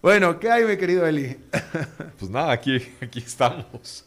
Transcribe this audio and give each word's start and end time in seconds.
Bueno, 0.00 0.38
¿qué 0.38 0.48
hay, 0.48 0.64
mi 0.64 0.76
querido 0.76 1.06
Eli? 1.06 1.36
Pues 2.18 2.30
nada, 2.30 2.52
aquí, 2.52 2.80
aquí 3.00 3.18
estamos. 3.18 4.04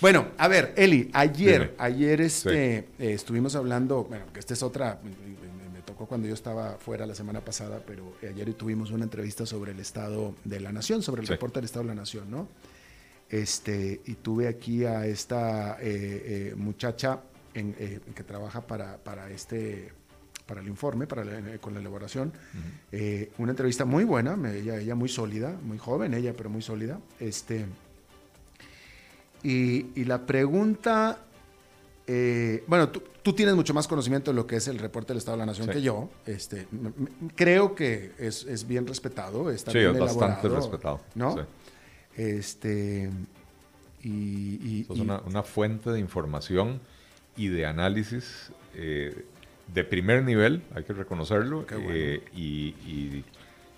Bueno, 0.00 0.28
a 0.38 0.48
ver, 0.48 0.72
Eli, 0.76 1.10
ayer, 1.12 1.74
ayer 1.78 2.20
este, 2.20 2.78
eh, 2.78 2.86
estuvimos 2.98 3.54
hablando, 3.54 4.04
bueno, 4.04 4.24
que 4.32 4.40
esta 4.40 4.54
es 4.54 4.62
otra, 4.62 4.98
me, 5.02 5.82
tocó 5.82 6.06
cuando 6.06 6.26
yo 6.26 6.34
estaba 6.34 6.78
fuera 6.78 7.06
la 7.06 7.14
semana 7.14 7.40
pasada, 7.40 7.82
pero 7.86 8.14
ayer 8.22 8.54
tuvimos 8.54 8.90
una 8.90 9.04
entrevista 9.04 9.46
sobre 9.46 9.72
el 9.72 9.80
estado 9.80 10.34
de 10.44 10.60
la 10.60 10.72
nación, 10.72 11.02
sobre 11.02 11.22
el 11.22 11.28
reporte 11.28 11.58
del 11.58 11.66
estado 11.66 11.84
de 11.84 11.88
la 11.88 11.94
nación, 11.94 12.30
¿no? 12.30 12.48
Este, 13.28 14.00
y 14.04 14.14
tuve 14.14 14.48
aquí 14.48 14.84
a 14.84 15.06
esta 15.06 15.76
eh, 15.80 15.82
eh, 15.82 16.54
muchacha 16.56 17.20
que 17.52 18.24
trabaja 18.24 18.62
para, 18.62 18.96
para 18.98 19.30
este 19.30 19.92
para 20.50 20.62
el 20.62 20.66
informe, 20.66 21.06
para 21.06 21.22
con 21.60 21.74
la 21.74 21.80
elaboración. 21.80 22.32
una 23.38 23.52
entrevista 23.52 23.84
muy 23.84 24.02
buena, 24.02 24.36
ella, 24.52 24.80
ella 24.80 24.96
muy 24.96 25.08
sólida, 25.08 25.56
muy 25.62 25.78
joven 25.78 26.12
ella, 26.12 26.34
pero 26.36 26.50
muy 26.50 26.60
sólida. 26.60 26.98
Este, 27.20 27.66
y, 29.44 30.04
la 30.04 30.26
pregunta, 30.26 31.18
eh, 32.04 32.64
bueno, 32.66 32.88
tú, 32.88 33.32
tienes 33.32 33.54
mucho 33.54 33.72
más 33.72 33.86
conocimiento 33.86 34.32
de 34.32 34.34
lo 34.34 34.44
que 34.44 34.56
es 34.56 34.66
el 34.66 34.78
reporte 34.78 35.08
del 35.12 35.18
Estado 35.18 35.36
de 35.36 35.42
la 35.42 35.46
Nación 35.46 35.68
que 35.68 35.80
yo. 35.80 36.10
Este, 36.26 36.66
creo 37.36 37.76
que 37.76 38.10
es, 38.18 38.66
bien 38.66 38.88
respetado, 38.88 39.52
está 39.52 39.70
sí, 39.70 39.78
bien 39.78 39.96
bastante 39.96 40.48
respetado. 40.48 41.00
¿No? 41.14 41.36
Este, 42.16 43.08
y, 44.02 44.82
es 44.82 44.90
una, 44.90 45.42
fuente 45.44 45.90
de 45.90 46.00
información 46.00 46.80
y 47.36 47.46
de 47.46 47.66
análisis 47.66 48.50
eh, 48.74 49.24
de 49.72 49.84
primer 49.84 50.22
nivel, 50.24 50.62
hay 50.74 50.84
que 50.84 50.92
reconocerlo. 50.92 51.66
Eh, 51.70 52.22
y, 52.34 53.24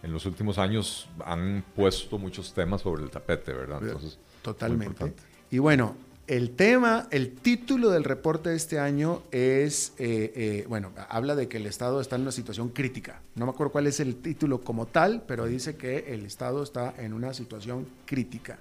en 0.02 0.12
los 0.12 0.26
últimos 0.26 0.58
años 0.58 1.08
han 1.24 1.64
puesto 1.76 2.18
muchos 2.18 2.52
temas 2.54 2.80
sobre 2.80 3.04
el 3.04 3.10
tapete, 3.10 3.52
¿verdad? 3.52 3.78
Entonces, 3.82 4.18
Totalmente. 4.42 5.14
Y 5.48 5.58
bueno, 5.58 5.94
el 6.26 6.56
tema, 6.56 7.06
el 7.10 7.32
título 7.32 7.90
del 7.90 8.02
reporte 8.02 8.50
de 8.50 8.56
este 8.56 8.80
año 8.80 9.22
es, 9.30 9.92
eh, 9.98 10.32
eh, 10.34 10.66
bueno, 10.68 10.92
habla 11.08 11.36
de 11.36 11.46
que 11.46 11.58
el 11.58 11.66
Estado 11.66 12.00
está 12.00 12.16
en 12.16 12.22
una 12.22 12.32
situación 12.32 12.70
crítica. 12.70 13.20
No 13.36 13.46
me 13.46 13.52
acuerdo 13.52 13.72
cuál 13.72 13.86
es 13.86 14.00
el 14.00 14.16
título 14.16 14.60
como 14.60 14.86
tal, 14.86 15.22
pero 15.26 15.46
dice 15.46 15.76
que 15.76 16.12
el 16.12 16.26
Estado 16.26 16.62
está 16.62 16.94
en 16.98 17.12
una 17.12 17.32
situación 17.32 17.86
crítica. 18.04 18.58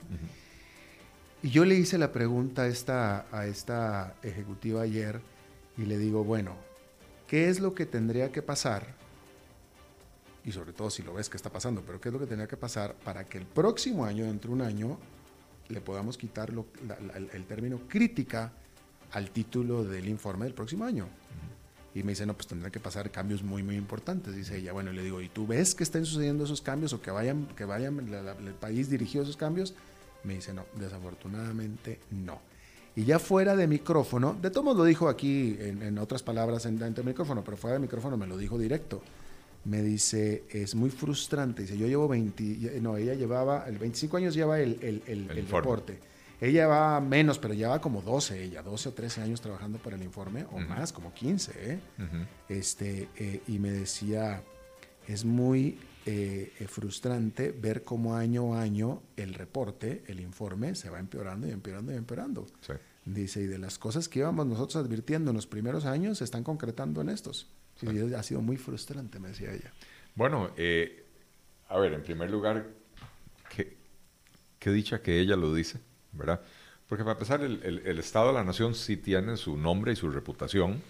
Y 1.42 1.50
yo 1.50 1.66
le 1.66 1.76
hice 1.76 1.98
la 1.98 2.12
pregunta 2.12 2.64
a 2.64 2.68
esta, 2.68 3.26
a 3.32 3.48
esta 3.48 4.14
ejecutiva 4.22 4.82
ayer 4.84 5.22
y 5.78 5.86
le 5.86 5.98
digo, 5.98 6.24
bueno, 6.24 6.56
¿qué 7.32 7.48
es 7.48 7.62
lo 7.62 7.74
que 7.74 7.86
tendría 7.86 8.30
que 8.30 8.42
pasar? 8.42 8.86
Y 10.44 10.52
sobre 10.52 10.74
todo 10.74 10.90
si 10.90 11.02
lo 11.02 11.14
ves 11.14 11.30
que 11.30 11.38
está 11.38 11.50
pasando, 11.50 11.82
pero 11.82 12.02
¿qué 12.02 12.10
es 12.10 12.14
lo 12.14 12.20
que 12.20 12.26
tendría 12.26 12.46
que 12.46 12.58
pasar 12.58 12.94
para 12.94 13.24
que 13.24 13.38
el 13.38 13.46
próximo 13.46 14.04
año, 14.04 14.26
dentro 14.26 14.50
de 14.50 14.56
un 14.56 14.62
año, 14.62 14.98
le 15.70 15.80
podamos 15.80 16.18
quitar 16.18 16.52
el 16.52 17.46
término 17.46 17.88
crítica 17.88 18.52
al 19.14 19.32
título 19.32 19.86
del 19.86 20.10
informe 20.10 20.44
del 20.44 20.54
próximo 20.54 20.84
año. 20.84 21.08
Y 21.96 22.04
me 22.04 22.12
dice, 22.12 22.26
no, 22.26 22.34
pues 22.34 22.48
tendrán 22.48 22.70
que 22.70 22.82
pasar 22.82 23.10
cambios 23.12 23.44
muy, 23.44 23.64
muy 23.64 23.78
importantes. 23.78 24.36
Dice 24.36 24.58
ella, 24.58 24.74
bueno, 24.74 24.92
le 24.92 25.02
digo, 25.02 25.22
¿y 25.22 25.30
tú 25.30 25.48
ves 25.48 25.74
que 25.74 25.84
estén 25.84 26.06
sucediendo 26.06 26.44
esos 26.44 26.62
cambios 26.62 26.92
o 26.92 27.02
que 27.02 27.12
vayan, 27.12 27.46
que 27.56 27.64
vayan 27.64 27.98
el 28.46 28.54
país 28.56 28.90
dirigido 28.90 29.22
a 29.22 29.24
esos 29.24 29.38
cambios? 29.38 29.74
Me 30.26 30.34
dice, 30.34 30.54
no, 30.54 30.66
desafortunadamente 30.76 32.02
no. 32.12 32.42
Y 32.96 33.06
ya 33.06 33.20
fuera 33.20 33.56
de 33.56 33.68
micrófono, 33.68 34.36
de 34.42 34.52
todos 34.52 34.76
lo 34.76 34.84
dijo 34.84 35.08
aquí 35.08 35.58
en, 35.60 35.98
otras 35.98 36.24
palabras 36.24 36.66
en, 36.66 36.78
dentro 36.78 37.04
del 37.04 37.12
micrófono, 37.12 37.44
pero 37.44 37.56
fuera 37.58 37.76
de 37.76 37.80
micrófono 37.80 38.18
me 38.18 38.28
lo 38.28 38.38
dijo 38.38 38.58
directo 38.58 39.02
me 39.64 39.82
dice, 39.84 40.44
es 40.50 40.74
muy 40.74 40.90
frustrante. 40.90 41.62
Dice, 41.62 41.78
yo 41.78 41.86
llevo 41.88 42.08
20, 42.08 42.80
no, 42.82 42.98
ella 42.98 43.14
llevaba, 43.14 43.66
el 43.68 43.78
25 43.78 44.18
años 44.18 44.34
lleva 44.34 44.60
el, 44.60 44.80
el, 44.82 45.04
el, 45.06 45.30
el 45.30 45.48
reporte. 45.48 46.00
Ella 46.40 46.66
va 46.66 47.00
menos, 47.00 47.38
pero 47.38 47.54
lleva 47.54 47.80
como 47.80 48.02
12, 48.02 48.44
ella, 48.44 48.64
12 48.64 48.90
o 48.90 48.94
13 48.94 49.22
años 49.22 49.42
trabajando 49.42 49.78
para 49.78 49.96
el 49.96 50.02
informe, 50.02 50.46
o 50.52 50.58
más, 50.58 50.92
como 50.92 51.14
15, 51.14 51.52
¿eh? 51.56 51.80
este, 52.50 53.10
eh, 53.16 53.42
y 53.48 53.60
me 53.60 53.72
decía, 53.72 54.42
es 55.08 55.24
muy 55.24 55.78
eh, 56.06 56.52
frustrante 56.68 57.52
ver 57.52 57.84
cómo 57.84 58.16
año 58.16 58.56
a 58.56 58.62
año 58.62 59.02
el 59.18 59.34
reporte, 59.34 60.04
el 60.08 60.20
informe, 60.20 60.76
se 60.76 60.90
va 60.90 61.00
empeorando 61.00 61.48
y 61.48 61.52
empeorando 61.52 61.92
y 61.92 61.96
empeorando. 61.96 62.48
Dice, 63.06 63.42
y 63.42 63.48
de 63.48 63.58
las 63.58 63.80
cosas 63.80 64.08
que 64.08 64.20
íbamos 64.20 64.46
nosotros 64.46 64.76
advirtiendo 64.84 65.32
en 65.32 65.36
los 65.36 65.48
primeros 65.48 65.86
años, 65.86 66.20
se 66.20 66.24
están 66.24 66.44
concretando 66.44 67.02
en 67.02 67.10
estos 67.10 67.48
ha 68.18 68.24
sido 68.24 68.42
muy 68.42 68.58
frustrante, 68.58 69.20
me 69.20 69.30
decía 69.30 69.52
ella. 69.54 69.72
Bueno, 70.16 70.52
eh, 70.58 71.06
a 71.70 71.78
ver, 71.80 71.94
en 71.94 72.04
primer 72.04 72.30
lugar, 72.30 72.68
qué, 73.50 74.70
dicha 74.70 75.02
que 75.02 75.20
ella 75.20 75.36
lo 75.36 75.54
dice, 75.54 75.80
¿verdad? 76.12 76.42
Porque 76.88 77.04
para 77.04 77.14
empezar, 77.14 77.42
el, 77.42 78.00
Estado 78.00 78.28
de 78.28 78.34
la 78.34 78.44
Nación 78.44 78.76
sí 78.76 78.98
tiene 78.98 79.38
su 79.38 79.58
nombre 79.58 79.94
y 79.94 79.96
su 79.96 80.10
reputación. 80.10 80.82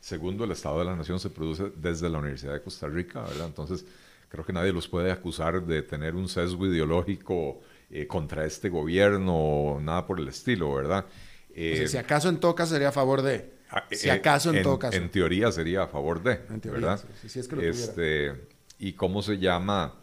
Segundo, 0.00 0.44
el 0.44 0.50
Estado 0.50 0.78
de 0.78 0.86
la 0.86 0.96
Nación 0.96 1.20
se 1.20 1.30
produce 1.30 1.70
desde 1.76 2.08
la 2.08 2.18
Universidad 2.18 2.54
de 2.54 2.62
Costa 2.62 2.88
Rica, 2.88 3.22
¿verdad? 3.22 3.46
Entonces, 3.46 3.84
creo 4.32 4.46
que 4.46 4.52
nadie 4.54 4.72
los 4.72 4.88
puede 4.88 5.12
acusar 5.12 5.62
de 5.66 5.82
tener 5.82 6.14
un 6.14 6.26
sesgo 6.26 6.66
ideológico 6.66 7.60
eh, 7.90 8.06
contra 8.06 8.46
este 8.46 8.70
gobierno, 8.70 9.78
nada 9.82 10.06
por 10.06 10.18
el 10.18 10.26
estilo, 10.26 10.74
¿verdad? 10.74 11.04
si 11.54 11.98
acaso 11.98 12.30
en 12.30 12.40
todo 12.40 12.54
caso 12.54 12.72
sería 12.72 12.88
a 12.88 12.92
favor 12.92 13.20
de... 13.20 13.52
Ah, 13.68 13.84
si 13.90 14.08
eh, 14.08 14.12
acaso 14.12 14.54
en, 14.54 14.62
todo 14.62 14.78
caso. 14.78 14.96
En 14.96 15.10
teoría 15.10 15.52
sería 15.52 15.82
a 15.82 15.86
favor 15.86 16.22
de, 16.22 16.40
¿verdad? 16.64 16.98
Sí, 17.26 17.40
es 17.40 17.46
que 17.46 17.56
lo 17.56 17.62
este, 17.62 18.46
y 18.78 18.94
cómo 18.94 19.20
se 19.20 19.36
llama... 19.36 19.96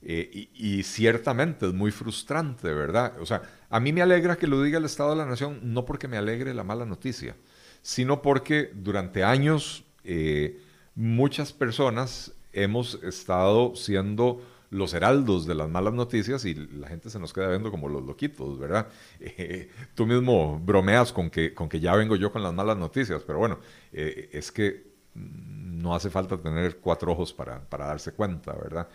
Eh, 0.00 0.48
y, 0.54 0.82
ciertamente 0.82 1.66
es 1.66 1.74
muy 1.74 1.90
frustrante, 1.90 2.72
¿verdad? 2.72 3.20
O 3.20 3.26
sea, 3.26 3.42
a 3.68 3.80
mí 3.80 3.92
me 3.92 4.00
alegra 4.00 4.36
que 4.36 4.46
lo 4.46 4.62
diga 4.62 4.78
el 4.78 4.84
Estado 4.84 5.10
de 5.10 5.16
la 5.16 5.26
Nación, 5.26 5.60
no 5.62 5.84
porque 5.84 6.08
me 6.08 6.16
alegre 6.16 6.54
la 6.54 6.64
mala 6.64 6.86
noticia, 6.86 7.34
sino 7.82 8.22
porque 8.22 8.70
durante 8.72 9.24
años 9.24 9.84
eh, 10.04 10.60
muchas 10.94 11.52
personas 11.52 12.32
hemos 12.56 12.94
estado 13.02 13.76
siendo 13.76 14.42
los 14.70 14.94
heraldos 14.94 15.46
de 15.46 15.54
las 15.54 15.68
malas 15.68 15.94
noticias 15.94 16.44
y 16.44 16.54
la 16.54 16.88
gente 16.88 17.10
se 17.10 17.18
nos 17.18 17.32
queda 17.32 17.50
viendo 17.50 17.70
como 17.70 17.88
los 17.88 18.04
loquitos, 18.04 18.58
¿verdad? 18.58 18.88
Eh, 19.20 19.70
tú 19.94 20.06
mismo 20.06 20.58
bromeas 20.58 21.12
con 21.12 21.30
que, 21.30 21.54
con 21.54 21.68
que 21.68 21.80
ya 21.80 21.94
vengo 21.94 22.16
yo 22.16 22.32
con 22.32 22.42
las 22.42 22.54
malas 22.54 22.76
noticias, 22.76 23.22
pero 23.26 23.38
bueno, 23.38 23.58
eh, 23.92 24.30
es 24.32 24.50
que 24.52 24.86
no 25.14 25.94
hace 25.94 26.10
falta 26.10 26.38
tener 26.38 26.78
cuatro 26.78 27.12
ojos 27.12 27.32
para, 27.32 27.60
para 27.68 27.86
darse 27.86 28.12
cuenta, 28.12 28.52
¿verdad? 28.54 28.88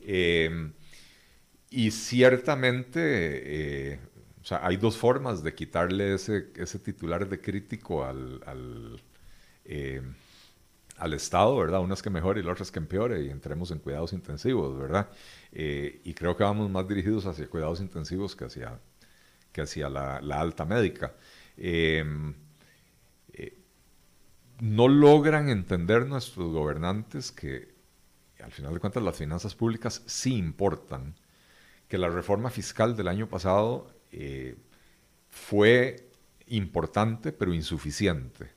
Eh, 0.00 0.70
y 1.70 1.90
ciertamente, 1.90 4.00
o 4.40 4.44
sea, 4.44 4.66
hay 4.66 4.76
dos 4.76 4.96
formas 4.96 5.42
de 5.42 5.54
quitarle 5.54 6.14
ese, 6.14 6.48
ese 6.56 6.78
titular 6.78 7.28
de 7.28 7.40
crítico 7.40 8.04
al, 8.04 8.40
al 8.46 9.00
al 10.98 11.14
Estado, 11.14 11.56
¿verdad? 11.56 11.80
Unas 11.80 12.02
que 12.02 12.10
mejore 12.10 12.40
y 12.40 12.42
las 12.42 12.52
otras 12.52 12.70
que 12.70 12.80
empeore 12.80 13.22
y 13.22 13.30
entremos 13.30 13.70
en 13.70 13.78
cuidados 13.78 14.12
intensivos, 14.12 14.76
¿verdad? 14.78 15.08
Eh, 15.52 16.00
y 16.04 16.14
creo 16.14 16.36
que 16.36 16.42
vamos 16.44 16.68
más 16.70 16.86
dirigidos 16.88 17.26
hacia 17.26 17.48
cuidados 17.48 17.80
intensivos 17.80 18.34
que 18.34 18.44
hacia, 18.44 18.78
que 19.52 19.62
hacia 19.62 19.88
la, 19.88 20.16
alta 20.16 20.64
médica. 20.64 21.14
Em, 21.56 22.34
eh, 23.32 23.56
no 24.60 24.88
logran 24.88 25.48
entender 25.48 26.06
nuestros 26.06 26.52
gobernantes 26.52 27.30
que 27.30 27.76
al 28.42 28.52
final 28.52 28.74
de 28.74 28.80
cuentas 28.80 29.02
las 29.02 29.16
finanzas 29.16 29.54
públicas 29.54 30.02
sí 30.06 30.36
importan, 30.36 31.14
que 31.88 31.98
la 31.98 32.08
reforma 32.08 32.50
fiscal 32.50 32.96
del 32.96 33.08
año 33.08 33.28
pasado 33.28 33.92
eh, 34.12 34.56
fue 35.28 36.10
importante 36.48 37.32
pero 37.32 37.54
insuficiente. 37.54 38.50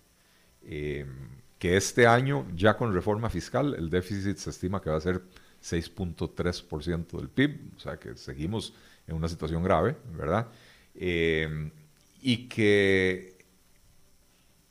Que 1.61 1.77
este 1.77 2.07
año, 2.07 2.47
ya 2.55 2.75
con 2.75 2.91
reforma 2.91 3.29
fiscal, 3.29 3.75
el 3.75 3.91
déficit 3.91 4.35
se 4.37 4.49
estima 4.49 4.81
que 4.81 4.89
va 4.89 4.97
a 4.97 4.99
ser 4.99 5.21
6.3% 5.61 7.17
del 7.19 7.29
PIB, 7.29 7.73
o 7.75 7.79
sea 7.79 7.97
que 7.97 8.17
seguimos 8.17 8.73
en 9.05 9.15
una 9.15 9.29
situación 9.29 9.61
grave, 9.61 9.95
¿verdad? 10.17 10.47
Eh, 10.95 11.69
y 12.19 12.47
que 12.47 13.45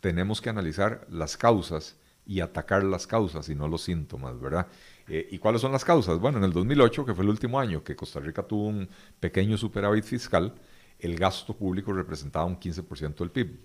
tenemos 0.01 0.41
que 0.41 0.51
analizar 0.51 1.07
las 1.09 1.37
causas 1.37 1.95
y 2.27 2.41
atacar 2.41 2.83
las 2.83 3.07
causas 3.07 3.49
y 3.49 3.55
no 3.55 3.69
los 3.69 3.83
síntomas, 3.83 4.41
¿verdad? 4.41 4.67
Eh, 5.07 5.29
¿Y 5.31 5.39
cuáles 5.39 5.61
son 5.61 5.71
las 5.71 5.85
causas? 5.85 6.19
Bueno, 6.19 6.39
en 6.39 6.45
el 6.45 6.53
2008, 6.53 7.07
que 7.07 7.15
fue 7.15 7.23
el 7.23 7.31
último 7.31 7.61
año 7.61 7.85
que 7.85 7.95
Costa 7.95 8.19
Rica 8.19 8.43
tuvo 8.43 8.67
un 8.67 8.89
pequeño 9.21 9.57
superávit 9.57 10.03
fiscal, 10.03 10.53
el 10.99 11.17
gasto 11.17 11.57
público 11.57 11.93
representaba 11.93 12.47
un 12.47 12.59
15% 12.59 13.15
del 13.15 13.31
PIB. 13.31 13.61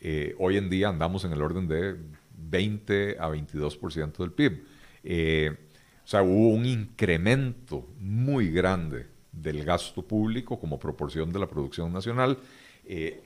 Eh, 0.00 0.36
hoy 0.38 0.58
en 0.58 0.70
día 0.70 0.90
andamos 0.90 1.24
en 1.24 1.32
el 1.32 1.42
orden 1.42 1.66
de 1.66 1.96
20 2.36 3.16
a 3.18 3.28
22% 3.28 4.16
del 4.18 4.32
PIB. 4.32 4.64
Eh, 5.04 5.56
o 6.04 6.08
sea, 6.08 6.22
hubo 6.22 6.48
un 6.48 6.66
incremento 6.66 7.88
muy 7.98 8.50
grande 8.50 9.06
del 9.30 9.64
gasto 9.64 10.02
público 10.02 10.58
como 10.58 10.78
proporción 10.78 11.32
de 11.32 11.38
la 11.38 11.48
producción 11.48 11.92
nacional. 11.92 12.38
Eh, 12.84 13.22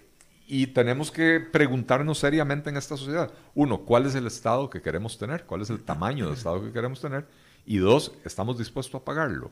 y 0.47 0.69
tenemos 0.69 1.11
que 1.11 1.41
preguntarnos 1.41 2.19
seriamente 2.19 2.71
en 2.71 2.77
esta 2.77 2.97
sociedad, 2.97 3.33
uno, 3.55 3.81
¿cuál 3.81 4.07
es 4.07 4.15
el 4.15 4.27
Estado 4.27 4.71
que 4.71 4.81
queremos 4.81 5.19
tener? 5.19 5.45
¿Cuál 5.45 5.63
es 5.63 5.71
el 5.71 5.83
tamaño 5.83 6.27
del 6.27 6.35
Estado 6.35 6.63
que 6.63 6.73
queremos 6.73 7.01
tener? 7.01 7.27
Y 7.65 7.79
dos, 7.79 8.13
¿estamos 8.25 8.57
dispuestos 8.57 9.01
a 9.01 9.05
pagarlo? 9.05 9.51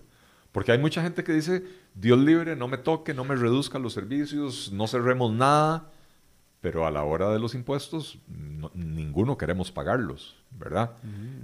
Porque 0.53 0.71
hay 0.71 0.79
mucha 0.79 1.03
gente 1.03 1.25
que 1.25 1.33
dice, 1.33 1.65
Dios 1.95 2.17
libre, 2.21 2.55
no 2.55 2.69
me 2.69 2.79
toque, 2.79 3.13
no 3.13 3.25
me 3.25 3.35
reduzca 3.35 3.81
los 3.81 3.93
servicios, 3.93 4.71
no 4.73 4.87
cerremos 4.87 5.33
nada, 5.33 5.91
pero 6.65 6.87
a 6.87 6.91
la 6.91 7.05
hora 7.05 7.31
de 7.31 7.39
los 7.39 7.55
impuestos, 7.55 8.19
ninguno 8.73 9.37
queremos 9.37 9.71
pagarlos, 9.71 10.43
¿verdad? 10.51 10.93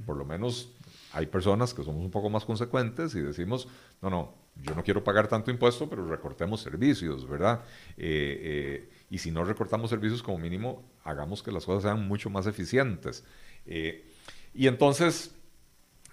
Por 0.06 0.16
lo 0.16 0.24
menos 0.24 0.72
hay 1.12 1.26
personas 1.26 1.74
que 1.74 1.84
somos 1.84 2.02
un 2.02 2.10
poco 2.10 2.30
más 2.30 2.46
consecuentes 2.46 3.14
y 3.14 3.20
decimos, 3.20 3.68
no, 4.00 4.08
no, 4.08 4.32
yo 4.56 4.74
no 4.74 4.82
quiero 4.82 5.04
pagar 5.04 5.28
tanto 5.28 5.50
impuesto, 5.50 5.90
pero 5.90 6.08
recortemos 6.08 6.62
servicios, 6.62 7.28
¿verdad? 7.28 7.60
Eh, 7.98 8.86
eh, 8.88 8.90
y 9.10 9.18
si 9.18 9.30
no 9.30 9.44
recortamos 9.44 9.90
servicios, 9.90 10.22
como 10.22 10.38
mínimo, 10.38 10.90
hagamos 11.04 11.42
que 11.42 11.52
las 11.52 11.66
cosas 11.66 11.82
sean 11.82 12.08
mucho 12.08 12.30
más 12.30 12.46
eficientes. 12.46 13.22
Eh, 13.66 14.10
y 14.54 14.68
entonces 14.68 15.34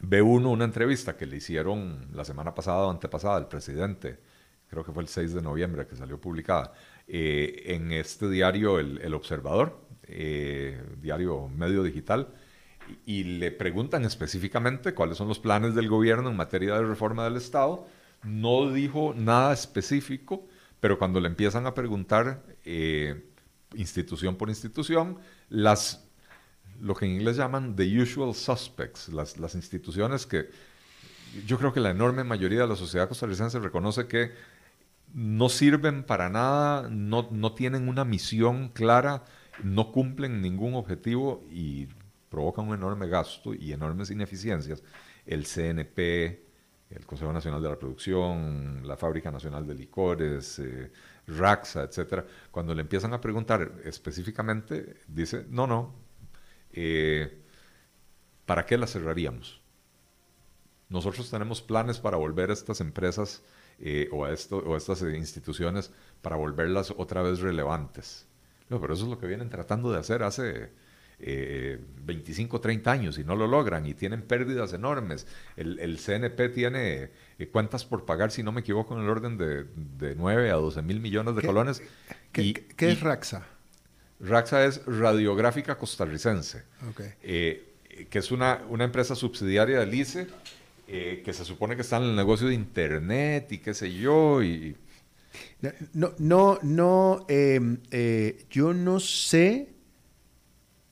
ve 0.01 0.21
uno 0.21 0.51
una 0.51 0.65
entrevista 0.65 1.15
que 1.15 1.25
le 1.25 1.37
hicieron 1.37 2.09
la 2.11 2.25
semana 2.25 2.53
pasada 2.53 2.79
o 2.79 2.89
antepasada 2.89 3.37
al 3.37 3.47
presidente, 3.47 4.19
creo 4.67 4.83
que 4.83 4.91
fue 4.91 5.01
el 5.01 5.07
6 5.07 5.33
de 5.33 5.41
noviembre 5.41 5.87
que 5.87 5.95
salió 5.95 6.19
publicada, 6.19 6.73
en 7.07 7.91
este 7.91 8.29
diario 8.29 8.79
El, 8.79 9.13
Observador, 9.13 9.79
diario 11.01 11.47
medio 11.49 11.83
digital, 11.83 12.33
y 13.05 13.23
le 13.23 13.51
preguntan 13.51 14.05
específicamente 14.05 14.93
cuáles 14.93 15.17
son 15.17 15.27
los 15.27 15.39
planes 15.39 15.75
del 15.75 15.89
gobierno 15.89 16.29
en 16.29 16.35
materia 16.35 16.75
de 16.75 16.83
reforma 16.83 17.23
del 17.23 17.37
Estado. 17.37 17.85
No 18.23 18.71
dijo 18.71 19.13
nada 19.15 19.53
específico, 19.53 20.47
pero 20.79 20.97
cuando 20.97 21.19
le 21.19 21.27
empiezan 21.27 21.65
a 21.65 21.73
preguntar 21.73 22.43
eh, 22.65 23.25
institución 23.75 24.35
por 24.35 24.49
institución, 24.49 25.17
las, 25.49 26.07
lo 26.81 26.95
que 26.95 27.05
en 27.05 27.11
inglés 27.11 27.37
llaman 27.37 27.75
the 27.75 28.01
usual 28.01 28.33
suspects, 28.33 29.09
las, 29.09 29.37
las 29.37 29.55
instituciones 29.55 30.25
que 30.25 30.49
yo 31.45 31.57
creo 31.57 31.73
que 31.73 31.79
la 31.79 31.91
enorme 31.91 32.23
mayoría 32.23 32.61
de 32.61 32.67
la 32.67 32.75
sociedad 32.75 33.07
costarricense 33.07 33.59
reconoce 33.59 34.07
que 34.07 34.31
no 35.13 35.49
sirven 35.49 36.03
para 36.03 36.29
nada, 36.29 36.89
no, 36.89 37.27
no 37.31 37.53
tienen 37.53 37.87
una 37.87 38.05
misión 38.05 38.69
clara, 38.69 39.23
no 39.63 39.91
cumplen 39.91 40.41
ningún 40.41 40.75
objetivo 40.75 41.43
y 41.51 41.87
provocan 42.29 42.67
un 42.67 42.75
enorme 42.75 43.07
gasto 43.07 43.53
y 43.53 43.71
enormes 43.71 44.11
ineficiencias, 44.11 44.83
el 45.25 45.45
CNP, 45.45 46.45
el 46.89 47.05
Consejo 47.05 47.33
Nacional 47.33 47.61
de 47.61 47.69
la 47.69 47.79
Producción, 47.79 48.81
la 48.85 48.97
Fábrica 48.97 49.31
Nacional 49.31 49.65
de 49.67 49.75
Licores, 49.75 50.59
eh, 50.59 50.91
Raxa, 51.27 51.83
etcétera, 51.83 52.25
cuando 52.51 52.73
le 52.73 52.81
empiezan 52.81 53.13
a 53.13 53.19
preguntar 53.19 53.73
específicamente, 53.83 55.01
dice, 55.07 55.45
no, 55.49 55.67
no, 55.67 55.93
eh, 56.71 57.41
¿para 58.45 58.65
qué 58.65 58.77
las 58.77 58.93
cerraríamos? 58.93 59.61
Nosotros 60.89 61.29
tenemos 61.29 61.61
planes 61.61 61.99
para 61.99 62.15
volver 62.15 62.49
a 62.49 62.53
estas 62.53 62.79
empresas 62.79 63.43
eh, 63.79 64.09
o, 64.11 64.25
a 64.25 64.31
esto, 64.31 64.57
o 64.57 64.75
a 64.75 64.77
estas 64.77 65.01
instituciones 65.01 65.91
para 66.21 66.35
volverlas 66.35 66.93
otra 66.97 67.21
vez 67.21 67.39
relevantes. 67.39 68.25
No, 68.69 68.81
pero 68.81 68.93
eso 68.93 69.03
es 69.03 69.09
lo 69.09 69.19
que 69.19 69.27
vienen 69.27 69.49
tratando 69.49 69.91
de 69.91 69.99
hacer 69.99 70.23
hace 70.23 70.69
25, 71.19 72.61
30 72.61 72.91
años 72.91 73.17
y 73.17 73.23
no 73.23 73.35
lo 73.35 73.47
logran 73.47 73.87
y 73.87 73.93
tienen 73.93 74.21
pérdidas 74.21 74.73
enormes. 74.73 75.25
El, 75.55 75.97
CNP 75.97 76.49
tiene 76.49 77.09
eh, 77.39 77.47
cuentas 77.47 77.85
por 77.85 78.05
pagar, 78.05 78.31
si 78.31 78.43
no 78.43 78.51
me 78.51 78.61
equivoco, 78.61 78.95
en 78.95 79.03
el 79.03 79.09
orden 79.09 79.37
de, 79.37 79.65
de 79.97 80.15
9 80.15 80.51
a 80.51 80.55
12 80.55 80.81
mil 80.83 80.99
millones 80.99 81.35
de 81.35 81.41
colones. 81.41 81.81
¿Qué, 82.31 82.53
¿qué 82.53 82.91
es 82.91 83.01
Raxa? 83.01 83.47
Raxa 84.19 84.65
es 84.65 84.85
Radiográfica 84.85 85.77
Costarricense, 85.77 86.63
okay. 86.89 87.13
Eh, 87.21 87.73
que 88.09 88.19
es 88.19 88.31
una, 88.31 88.61
una, 88.69 88.83
empresa 88.83 89.15
subsidiaria 89.15 89.79
del 89.79 89.93
ICE, 89.93 90.27
eh, 90.87 91.21
que 91.23 91.33
se 91.33 91.45
supone 91.45 91.75
que 91.75 91.81
está 91.81 91.97
en 91.97 92.03
el 92.03 92.15
negocio 92.15 92.47
de 92.47 92.53
Internet 92.53 93.51
y 93.51 93.57
qué 93.59 93.73
sé 93.73 93.93
yo. 93.93 94.41
Y... 94.43 94.75
No, 95.93 96.13
no, 96.17 96.59
no, 96.63 97.25
em, 97.27 97.77
yo 98.49 98.73
no 98.73 98.99
sé 98.99 99.69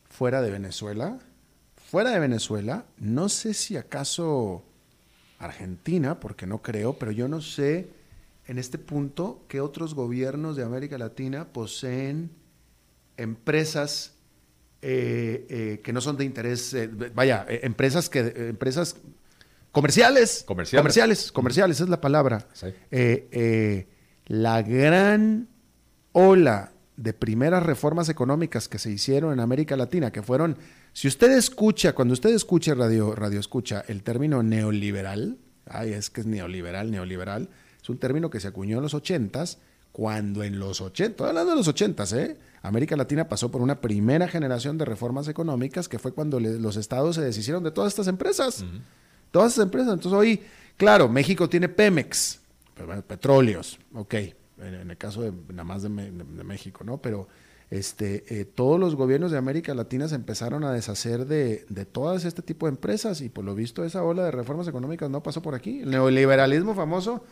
fuera 0.10 0.42
de 0.42 0.52
Venezuela. 0.52 1.20
Fuera 1.76 2.12
de 2.12 2.20
Venezuela, 2.20 2.86
no 2.98 3.30
sé 3.30 3.54
si 3.54 3.78
acaso 3.78 4.64
Argentina, 5.40 6.20
porque 6.20 6.48
no 6.48 6.62
creo, 6.62 6.94
pero 6.94 7.12
yo 7.12 7.28
no 7.28 7.42
sé 7.42 7.88
en 8.48 8.58
este 8.58 8.78
punto 8.78 9.44
qué 9.48 9.62
otros 9.62 9.94
gobiernos 9.94 10.56
de 10.56 10.64
América 10.64 10.98
Latina 10.98 11.46
poseen 11.52 12.32
empresas 13.18 14.14
eh, 14.82 15.46
eh, 15.50 15.82
que 15.84 15.94
no 15.94 16.02
son 16.02 16.18
de 16.18 16.26
interés, 16.26 16.74
eh, 16.74 16.88
vaya, 16.88 17.46
empresas 17.50 18.10
que 18.10 18.20
empresas 18.50 18.98
comerciales, 19.76 20.44
comerciales, 20.48 20.82
comerciales, 20.82 21.32
comerciales 21.32 21.82
es 21.82 21.90
la 21.90 22.00
palabra. 22.00 22.48
la 24.28 24.62
gran 24.62 25.50
ola 26.14 26.72
de 26.96 27.14
primeras 27.14 27.62
reformas 27.62 28.08
económicas 28.08 28.70
que 28.70 28.80
se 28.80 28.90
hicieron 28.90 29.34
en 29.34 29.42
América 29.42 29.76
Latina, 29.76 30.12
que 30.12 30.22
fueron, 30.22 30.58
si 30.94 31.10
usted 31.10 31.32
escucha, 31.32 31.94
cuando 31.94 32.14
usted 32.14 32.30
escuche 32.30 32.74
radio, 32.74 33.14
radio 33.16 33.40
escucha 33.40 33.84
el 33.90 34.02
término 34.02 34.44
neoliberal, 34.44 35.38
ay, 35.66 35.92
es 35.92 36.10
que 36.10 36.22
es 36.22 36.28
neoliberal, 36.28 36.90
neoliberal, 36.90 37.50
es 37.82 37.90
un 37.90 37.98
término 37.98 38.30
que 38.30 38.40
se 38.40 38.48
acuñó 38.48 38.78
en 38.78 38.84
los 38.84 38.94
ochentas, 38.94 39.60
cuando 39.92 40.44
en 40.44 40.58
los 40.58 40.82
ochentas, 40.82 41.28
hablando 41.28 41.52
de 41.52 41.58
los 41.58 41.68
ochentas, 41.68 42.12
¿eh? 42.14 42.38
América 42.62 42.96
Latina 42.96 43.30
pasó 43.30 43.52
por 43.52 43.62
una 43.62 43.80
primera 43.80 44.28
generación 44.28 44.78
de 44.78 44.86
reformas 44.86 45.28
económicas 45.28 45.88
que 45.88 46.00
fue 46.00 46.14
cuando 46.14 46.40
los 46.40 46.78
estados 46.78 47.16
se 47.16 47.22
deshicieron 47.22 47.64
de 47.64 47.72
todas 47.72 47.94
estas 47.94 48.08
empresas. 48.08 48.66
Todas 49.36 49.52
estas 49.52 49.66
empresas. 49.66 49.94
Entonces 49.96 50.18
hoy, 50.18 50.42
claro, 50.78 51.10
México 51.10 51.50
tiene 51.50 51.68
Pemex, 51.68 52.40
petróleos, 53.06 53.78
ok, 53.94 54.14
en, 54.14 54.90
el 54.90 54.96
caso 54.96 55.24
de 55.24 55.34
nada 55.50 55.66
más 55.66 55.84
de, 55.84 55.90
México, 55.90 56.86
¿no? 56.86 57.00
Pero 57.02 57.28
este, 57.70 58.24
eh, 58.30 58.46
todos 58.46 58.80
los 58.80 58.96
gobiernos 58.96 59.32
de 59.32 59.38
América 59.38 59.74
Latina 59.74 60.08
se 60.08 60.16
empezaron 60.16 60.64
a 60.64 60.72
deshacer 60.72 61.26
de, 61.26 61.66
de 61.68 61.86
todas 61.86 62.24
este 62.24 62.44
tipo 62.44 62.66
de 62.66 62.70
empresas 62.70 63.20
y 63.20 63.28
por 63.28 63.44
lo 63.44 63.56
visto 63.56 63.84
esa 63.84 64.04
ola 64.04 64.24
de 64.24 64.32
reformas 64.32 64.70
económicas 64.70 65.10
no 65.10 65.22
pasó 65.22 65.42
por 65.42 65.54
aquí. 65.54 65.82
El 65.82 65.90
neoliberalismo 65.90 66.74
famoso, 66.74 67.26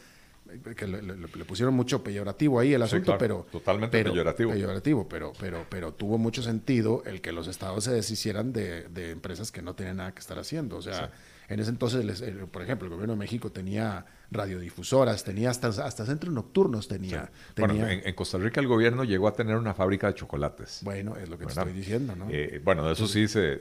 eh, 0.51 0.75
que 0.75 0.85
le, 0.85 1.45
pusieron 1.45 1.73
mucho 1.73 2.03
peyorativo 2.03 2.59
ahí 2.59 2.73
el 2.73 2.81
asunto, 2.81 3.17
pero 3.17 3.47
totalmente 3.49 4.03
peyorativo. 4.03 4.51
peyorativo, 4.51 5.07
pero 5.07 5.31
pero 5.39 5.65
pero 5.69 5.93
tuvo 5.93 6.17
mucho 6.17 6.43
sentido 6.43 7.01
el 7.05 7.21
que 7.21 7.31
los 7.31 7.47
estados 7.47 7.85
se 7.85 7.93
deshicieran 7.93 8.51
de, 8.51 8.89
de 8.89 9.11
empresas 9.11 9.53
que 9.53 9.61
no 9.61 9.73
tenían 9.73 9.95
nada 9.95 10.13
que 10.13 10.19
estar 10.19 10.37
haciendo, 10.37 10.75
o 10.75 10.81
sea, 10.81 11.09
en 11.53 11.59
ese 11.59 11.69
entonces, 11.69 12.23
por 12.51 12.63
ejemplo, 12.63 12.87
el 12.87 12.93
gobierno 12.93 13.13
de 13.13 13.19
México 13.19 13.51
tenía 13.51 14.05
radiodifusoras, 14.31 15.23
tenía 15.23 15.51
hasta, 15.51 15.67
hasta 15.67 16.05
centros 16.05 16.33
nocturnos 16.33 16.87
tenía. 16.87 17.29
Bueno, 17.55 17.87
en, 17.87 18.13
Costa 18.15 18.39
Rica 18.39 18.59
el 18.59 18.67
gobierno 18.67 19.03
llegó 19.03 19.27
a 19.27 19.33
tener 19.33 19.55
una 19.55 19.73
fábrica 19.73 20.07
de 20.07 20.15
chocolates. 20.15 20.79
Bueno, 20.83 21.15
es 21.15 21.29
lo 21.29 21.37
que 21.37 21.45
te 21.45 21.51
estoy 21.51 21.73
diciendo, 21.73 22.15
¿no? 22.15 22.27
Eh, 22.31 22.59
bueno, 22.63 22.85
de 22.85 22.93
eso 22.93 23.07
sí 23.07 23.27
se, 23.27 23.59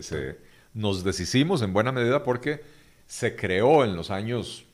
nos 0.73 1.05
deshicimos 1.05 1.61
en 1.61 1.75
buena 1.75 1.93
medida 1.93 2.25
porque 2.25 2.63
se 3.07 3.37
creó 3.37 3.85
en 3.85 3.95
los 3.95 4.11
años, 4.11 4.65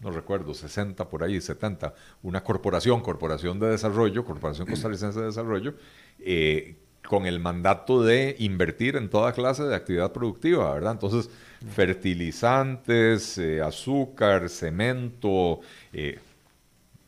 no 0.00 0.10
recuerdo, 0.10 0.52
60 0.52 1.08
por 1.08 1.22
ahí, 1.22 1.40
70, 1.40 1.94
una 2.22 2.42
corporación, 2.42 3.02
Corporación 3.02 3.60
de 3.60 3.68
Desarrollo, 3.68 4.24
Corporación 4.24 4.66
Costarricense 4.66 5.20
de 5.20 5.26
Desarrollo, 5.26 5.74
eh, 6.18 6.76
con 7.08 7.26
el 7.26 7.38
mandato 7.40 8.02
de 8.02 8.34
invertir 8.38 8.96
en 8.96 9.10
toda 9.10 9.32
clase 9.32 9.64
de 9.64 9.74
actividad 9.74 10.12
productiva, 10.12 10.72
¿verdad? 10.72 10.92
Entonces, 10.92 11.30
fertilizantes, 11.70 13.38
eh, 13.38 13.60
azúcar, 13.60 14.48
cemento, 14.48 15.60
eh, 15.92 16.18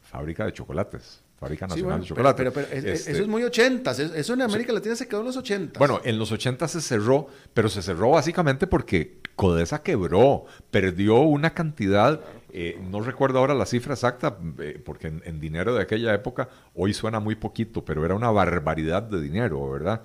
fábrica 0.03 0.45
de 0.45 0.53
chocolates. 0.53 1.23
Fábrica 1.39 1.67
Nacional 1.67 2.01
de 2.01 2.07
Chocolates. 2.07 2.51
Pero, 2.53 2.67
este 2.73 2.93
eso 2.93 3.23
es 3.23 3.29
muy 3.29 3.43
80. 3.43 3.91
Eso 3.91 4.33
en 4.33 4.43
América 4.43 4.73
Latina 4.73 4.97
se 4.97 5.07
quedó 5.07 5.21
en 5.21 5.27
los 5.27 5.37
80. 5.37 5.79
Bueno, 5.79 6.01
en 6.03 6.19
los 6.19 6.33
80 6.33 6.67
se 6.67 6.81
cerró, 6.81 7.29
pero 7.53 7.69
se 7.69 7.83
cerró 7.83 8.11
básicamente 8.11 8.67
porque 8.67 9.19
Codesa 9.35 9.83
quebró, 9.83 10.47
perdió 10.71 11.19
una 11.21 11.53
cantidad, 11.53 12.23
eh, 12.59 12.79
no 12.91 13.01
recuerdo 13.03 13.39
ahora 13.39 13.55
la 13.55 13.67
cifra 13.67 13.95
exacta, 13.95 14.37
porque 14.85 15.09
en, 15.09 15.41
dinero 15.41 15.75
de 15.75 15.83
aquella 15.83 16.15
época 16.15 16.49
hoy 16.75 16.95
suena 16.95 17.21
muy 17.21 17.35
poquito, 17.35 17.85
pero 17.85 18.05
era 18.05 18.15
una 18.15 18.31
barbaridad 18.31 19.03
de 19.03 19.21
dinero, 19.21 19.71
¿verdad? 19.71 20.03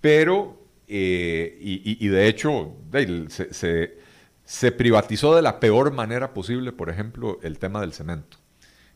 pero 0.00 0.64
eh, 0.86 1.56
y, 1.60 2.08
de 2.08 2.28
hecho, 2.28 2.76
se, 4.44 4.72
privatizó 4.72 5.34
de 5.34 5.42
la 5.42 5.60
peor 5.60 5.92
manera 5.92 6.34
posible, 6.34 6.72
por 6.72 6.90
ejemplo, 6.90 7.38
el 7.42 7.58
tema 7.58 7.80
del 7.80 7.92
cemento, 7.92 8.38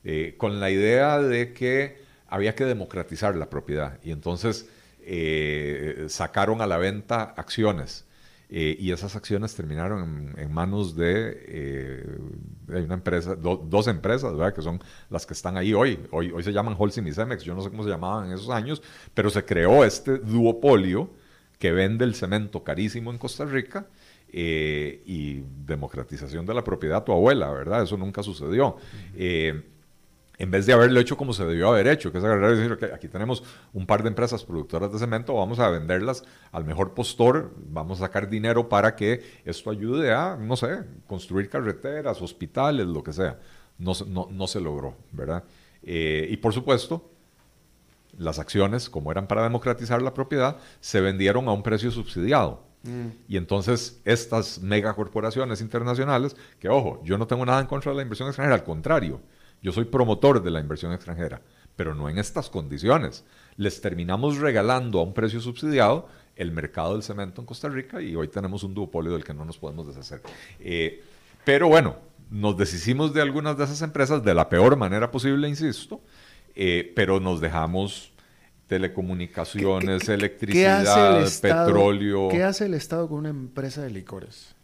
eh, 0.05 0.35
con 0.37 0.61
la 0.61 0.71
idea 0.71 1.21
de 1.21 1.53
que 1.53 1.99
había 2.29 2.55
que 2.55 2.65
democratizar 2.65 3.35
la 3.37 3.49
propiedad. 3.49 3.99
Y 4.03 4.11
entonces 4.11 4.69
eh, 5.01 6.07
sacaron 6.09 6.61
a 6.61 6.67
la 6.67 6.79
venta 6.79 7.23
acciones. 7.37 8.05
Y 8.51 8.93
esas 8.93 9.15
acciones 9.15 9.55
terminaron 9.55 10.35
en, 10.39 10.53
manos 10.53 10.97
de, 10.97 12.19
una 12.67 12.95
empresa, 12.95 13.35
dos 13.37 13.87
empresas, 13.89 14.33
¿verdad? 14.33 14.55
que 14.55 14.63
son 14.63 14.81
las 15.11 15.27
que 15.27 15.35
están 15.35 15.57
ahí 15.57 15.75
hoy. 15.75 15.99
hoy. 16.11 16.33
Hoy 16.33 16.43
se 16.43 16.53
llaman 16.53 16.75
Holcim 16.79 17.07
y 17.07 17.13
Cemex, 17.13 17.45
yo 17.45 17.55
no 17.55 17.61
sé 17.61 17.69
cómo 17.69 17.85
se 17.85 17.91
llamaban 17.91 18.29
en 18.29 18.33
esos 18.33 18.49
años, 18.49 18.83
pero 19.13 19.29
se 19.29 19.45
creó 19.45 19.85
este 19.85 20.19
duopolio 20.19 21.11
que 21.59 21.73
vende 21.73 22.05
el 22.05 22.15
cemento 22.15 22.65
carísimo 22.65 23.11
en 23.11 23.19
Costa 23.19 23.45
Rica 23.45 23.87
eh, 24.31 25.03
y 25.07 25.43
democratización 25.65 26.47
de 26.47 26.55
la 26.55 26.63
propiedad 26.63 27.05
tu 27.05 27.13
abuela, 27.13 27.51
¿verdad? 27.51 27.83
Eso 27.83 27.97
nunca 27.97 28.23
sucedió. 28.23 28.77
Eh, 29.15 29.63
en 30.39 30.51
vez 30.51 30.67
de 30.67 30.73
haberlo 30.73 31.01
hecho 31.01 31.17
como 31.17 31.33
se 31.33 31.45
debió 31.45 31.69
haber 31.69 31.89
hecho, 31.89 32.13
que 32.13 32.19
es 32.19 32.25
agarrar 32.25 32.55
y 32.55 32.59
decir, 32.59 32.77
que 32.79 32.87
aquí 32.87 33.09
tenemos 33.09 33.43
un 33.73 33.87
par 33.87 34.03
de 34.03 34.09
empresas 34.09 34.45
productoras 34.45 34.93
de 34.93 34.99
cemento, 34.99 35.35
vamos 35.35 35.59
a 35.59 35.69
venderlas 35.69 36.23
al 36.53 36.65
mejor 36.65 36.95
postor, 36.95 37.53
vamos 37.57 38.01
a 38.01 38.07
sacar 38.07 38.31
dinero 38.31 38.69
para 38.69 38.95
que 38.95 39.23
esto 39.45 39.71
ayude 39.71 40.13
a, 40.13 40.37
no 40.37 40.57
sé, 40.57 40.85
construir 41.09 41.51
carreteras, 41.51 42.23
hospitales, 42.23 42.87
lo 42.87 43.03
que 43.03 43.13
sea. 43.13 43.39
No, 43.79 43.93
no, 44.07 44.47
se 44.49 44.61
logró, 44.61 44.97
¿verdad? 45.13 45.45
Eh, 45.83 46.27
y 46.31 46.37
por 46.39 46.53
supuesto, 46.53 47.11
las 48.17 48.39
acciones, 48.39 48.91
como 48.91 49.13
eran 49.13 49.29
para 49.29 49.43
democratizar 49.43 50.03
la 50.03 50.15
propiedad, 50.15 50.57
se 50.81 51.01
vendieron 51.01 51.49
a 51.49 51.53
un 51.53 51.63
precio 51.63 51.91
subsidiado. 51.91 52.65
Mm. 52.83 53.09
Y 53.29 53.37
entonces 53.37 54.01
estas 54.05 54.61
megacorporaciones 54.61 55.61
internacionales, 55.61 56.37
que 56.59 56.69
ojo, 56.69 57.01
yo 57.05 57.19
no 57.19 57.27
tengo 57.27 57.45
nada 57.45 57.61
en 57.61 57.67
contra 57.67 57.93
de 57.93 57.97
la 57.97 58.03
inversión 58.03 58.29
extranjera, 58.29 58.57
al 58.57 58.65
contrario, 58.65 59.21
yo 59.63 59.73
soy 59.73 59.85
promotor 59.85 60.43
de 60.43 60.51
la 60.51 60.61
inversión 60.61 60.93
extranjera, 60.93 61.41
pero 61.77 61.95
no 61.95 62.09
en 62.09 62.19
estas 62.19 62.51
condiciones. 62.51 63.25
Les 63.57 63.81
terminamos 63.81 64.39
regalando 64.39 65.01
a 65.01 65.03
un 65.03 65.15
precio 65.15 65.41
subsidiado 65.41 66.09
el 66.37 66.53
mercado 66.53 66.93
del 66.93 67.03
cemento 67.03 67.41
en 67.41 67.47
Costa 67.47 67.69
Rica 67.69 68.01
y 68.01 68.15
hoy 68.15 68.29
tenemos 68.29 68.63
un 68.63 68.75
duopolio 68.75 69.13
del 69.13 69.25
que 69.25 69.35
no 69.35 69.45
nos 69.45 69.59
podemos 69.59 69.87
deshacer. 69.87 70.23
Eh, 70.61 71.03
pero 71.45 71.69
bueno, 71.69 71.97
nos 72.31 72.57
deshicimos 72.57 73.13
de 73.13 73.23
algunas 73.23 73.59
de 73.59 73.65
esas 73.65 73.83
empresas 73.83 74.23
de 74.23 74.35
la 74.35 74.49
peor 74.49 74.77
manera 74.77 75.11
posible, 75.11 75.49
insisto, 75.49 76.01
eh, 76.55 76.93
pero 76.95 77.19
nos 77.19 77.41
dejamos 77.41 78.13
telecomunicaciones, 78.69 80.09
electricidad, 80.09 81.27
petróleo. 81.41 82.29
¿Qué 82.29 82.45
hace 82.45 82.67
el 82.67 82.75
Estado 82.75 83.09
con 83.09 83.19
una 83.19 83.31
empresa 83.31 83.83
de 83.83 83.91
licores? 83.91 84.55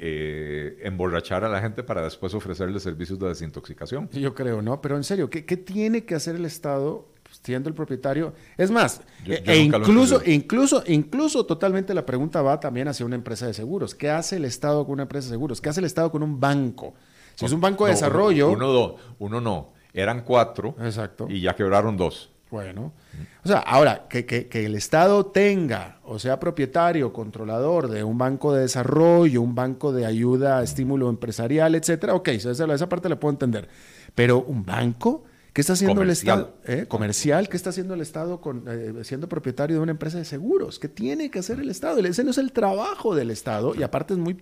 Eh, 0.00 0.78
emborrachar 0.82 1.42
a 1.42 1.48
la 1.48 1.60
gente 1.60 1.82
para 1.82 2.02
después 2.02 2.32
ofrecerle 2.32 2.78
servicios 2.78 3.18
de 3.18 3.26
desintoxicación. 3.26 4.08
Yo 4.12 4.32
creo, 4.32 4.62
¿no? 4.62 4.80
Pero 4.80 4.96
en 4.96 5.02
serio, 5.02 5.28
¿qué, 5.28 5.42
tiene 5.42 6.04
que 6.04 6.14
hacer 6.14 6.36
el 6.36 6.44
Estado 6.44 7.08
pues, 7.24 7.40
siendo 7.42 7.68
el 7.68 7.74
propietario? 7.74 8.32
Es 8.56 8.70
más, 8.70 9.00
e, 9.26 9.42
e 9.44 9.58
incluso, 9.58 10.22
incluso, 10.24 10.84
incluso 10.86 11.44
totalmente 11.46 11.94
la 11.94 12.06
pregunta 12.06 12.42
va 12.42 12.60
también 12.60 12.86
hacia 12.86 13.04
una 13.04 13.16
empresa 13.16 13.48
de 13.48 13.54
seguros. 13.54 13.96
¿Qué 13.96 14.08
hace 14.08 14.36
el 14.36 14.44
Estado 14.44 14.84
con 14.84 14.92
una 14.92 15.02
empresa 15.02 15.26
de 15.26 15.32
seguros? 15.32 15.60
¿Qué 15.60 15.68
hace 15.68 15.80
el 15.80 15.86
Estado 15.86 16.12
con 16.12 16.22
un 16.22 16.38
banco? 16.38 16.94
Si 17.34 17.46
es 17.46 17.50
un 17.50 17.60
banco 17.60 17.86
de 17.86 17.90
desarrollo... 17.90 18.50
Uno, 18.50 18.94
uno 19.18 19.40
no, 19.40 19.72
eran 19.92 20.22
cuatro 20.22 20.76
Exacto. 20.80 21.26
y 21.28 21.40
ya 21.40 21.56
quebraron 21.56 21.96
dos. 21.96 22.30
Bueno, 22.50 22.94
o 23.44 23.48
sea, 23.48 23.58
ahora, 23.58 24.06
que, 24.08 24.24
que, 24.24 24.64
el 24.64 24.74
Estado 24.74 25.26
tenga 25.26 25.98
o 26.04 26.18
sea 26.18 26.40
propietario, 26.40 27.12
controlador 27.12 27.88
de 27.88 28.02
un 28.02 28.16
banco 28.16 28.54
de 28.54 28.62
desarrollo, 28.62 29.42
un 29.42 29.54
banco 29.54 29.92
de 29.92 30.06
ayuda, 30.06 30.62
estímulo 30.62 31.10
empresarial, 31.10 31.74
etcétera, 31.74 32.14
ok, 32.14 32.28
esa, 32.28 32.50
esa 32.52 32.88
parte 32.88 33.10
la 33.10 33.20
puedo 33.20 33.32
entender. 33.32 33.68
Pero 34.14 34.42
un 34.42 34.64
banco, 34.64 35.24
¿qué 35.52 35.60
está 35.60 35.74
haciendo 35.74 36.00
el 36.00 36.08
Estado? 36.08 36.56
¿Eh? 36.64 36.86
Comercial, 36.88 37.50
¿qué 37.50 37.58
está 37.58 37.68
haciendo 37.68 37.92
el 37.92 38.00
Estado 38.00 38.40
con, 38.40 38.64
eh, 38.66 39.04
siendo 39.04 39.28
propietario 39.28 39.76
de 39.76 39.82
una 39.82 39.92
empresa 39.92 40.16
de 40.16 40.24
seguros? 40.24 40.78
¿Qué 40.78 40.88
tiene 40.88 41.30
que 41.30 41.40
hacer 41.40 41.60
el 41.60 41.68
Estado? 41.68 42.00
Ese 42.00 42.24
no 42.24 42.30
es 42.30 42.38
el 42.38 42.52
trabajo 42.52 43.14
del 43.14 43.30
Estado 43.30 43.74
y 43.74 43.82
aparte 43.82 44.14
es 44.14 44.18
muy... 44.18 44.40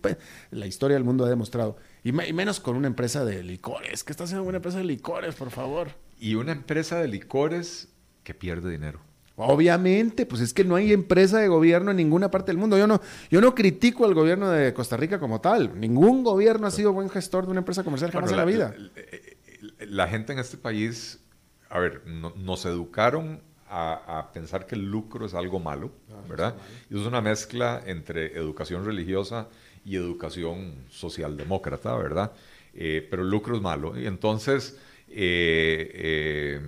La 0.52 0.66
historia 0.66 0.94
del 0.94 1.04
mundo 1.04 1.24
ha 1.24 1.28
demostrado. 1.28 1.76
Y, 2.04 2.10
y 2.10 2.32
menos 2.32 2.60
con 2.60 2.76
una 2.76 2.86
empresa 2.86 3.24
de 3.24 3.42
licores. 3.42 4.04
¿Qué 4.04 4.12
está 4.12 4.24
haciendo 4.24 4.44
una 4.44 4.58
empresa 4.58 4.78
de 4.78 4.84
licores, 4.84 5.34
por 5.34 5.50
favor? 5.50 5.88
Y 6.18 6.36
una 6.36 6.52
empresa 6.52 7.00
de 7.00 7.08
licores 7.08 7.88
que 8.26 8.34
pierde 8.34 8.68
dinero. 8.72 8.98
Obviamente, 9.36 10.26
pues 10.26 10.40
es 10.40 10.52
que 10.52 10.64
no 10.64 10.74
hay 10.74 10.92
empresa 10.92 11.38
de 11.38 11.46
gobierno 11.46 11.92
en 11.92 11.96
ninguna 11.98 12.28
parte 12.28 12.50
del 12.50 12.58
mundo. 12.58 12.76
Yo 12.76 12.88
no, 12.88 13.00
yo 13.30 13.40
no 13.40 13.54
critico 13.54 14.04
al 14.04 14.14
gobierno 14.14 14.50
de 14.50 14.74
Costa 14.74 14.96
Rica 14.96 15.20
como 15.20 15.40
tal. 15.40 15.78
Ningún 15.78 16.24
gobierno 16.24 16.66
ha 16.66 16.72
sido 16.72 16.92
buen 16.92 17.08
gestor 17.08 17.44
de 17.44 17.52
una 17.52 17.60
empresa 17.60 17.84
comercial 17.84 18.10
jamás 18.10 18.32
en 18.32 18.36
la, 18.36 18.44
vida. 18.44 18.74
La, 19.78 20.08
gente 20.08 20.32
en 20.32 20.40
este 20.40 20.56
país, 20.56 21.20
a 21.68 21.78
ver, 21.78 22.04
nos 22.06 22.64
educaron 22.64 23.40
a, 23.68 24.30
pensar 24.34 24.66
que 24.66 24.74
el 24.74 24.90
lucro 24.90 25.26
es 25.26 25.34
algo 25.34 25.60
malo, 25.60 25.92
ah, 26.10 26.22
¿verdad? 26.28 26.56
Y 26.90 26.98
es 26.98 27.06
una 27.06 27.20
mezcla 27.20 27.80
entre 27.86 28.36
educación 28.36 28.84
religiosa 28.84 29.46
y 29.84 29.94
educación 29.94 30.74
socialdemócrata, 30.90 31.94
¿verdad? 31.96 32.32
Eh, 32.74 33.06
pero 33.08 33.22
el 33.22 33.30
lucro 33.30 33.54
es 33.54 33.62
malo. 33.62 33.96
Y 33.96 34.06
entonces, 34.06 34.76
eh, 35.08 35.90
eh, 35.94 36.60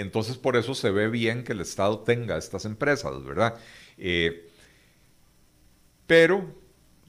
entonces, 0.00 0.38
por 0.38 0.56
eso 0.56 0.74
se 0.74 0.90
ve 0.90 1.08
bien 1.08 1.44
que 1.44 1.52
el 1.52 1.60
Estado 1.60 1.98
tenga 2.00 2.38
estas 2.38 2.64
empresas, 2.64 3.22
¿verdad? 3.22 3.56
Eh, 3.98 4.48
pero 6.06 6.54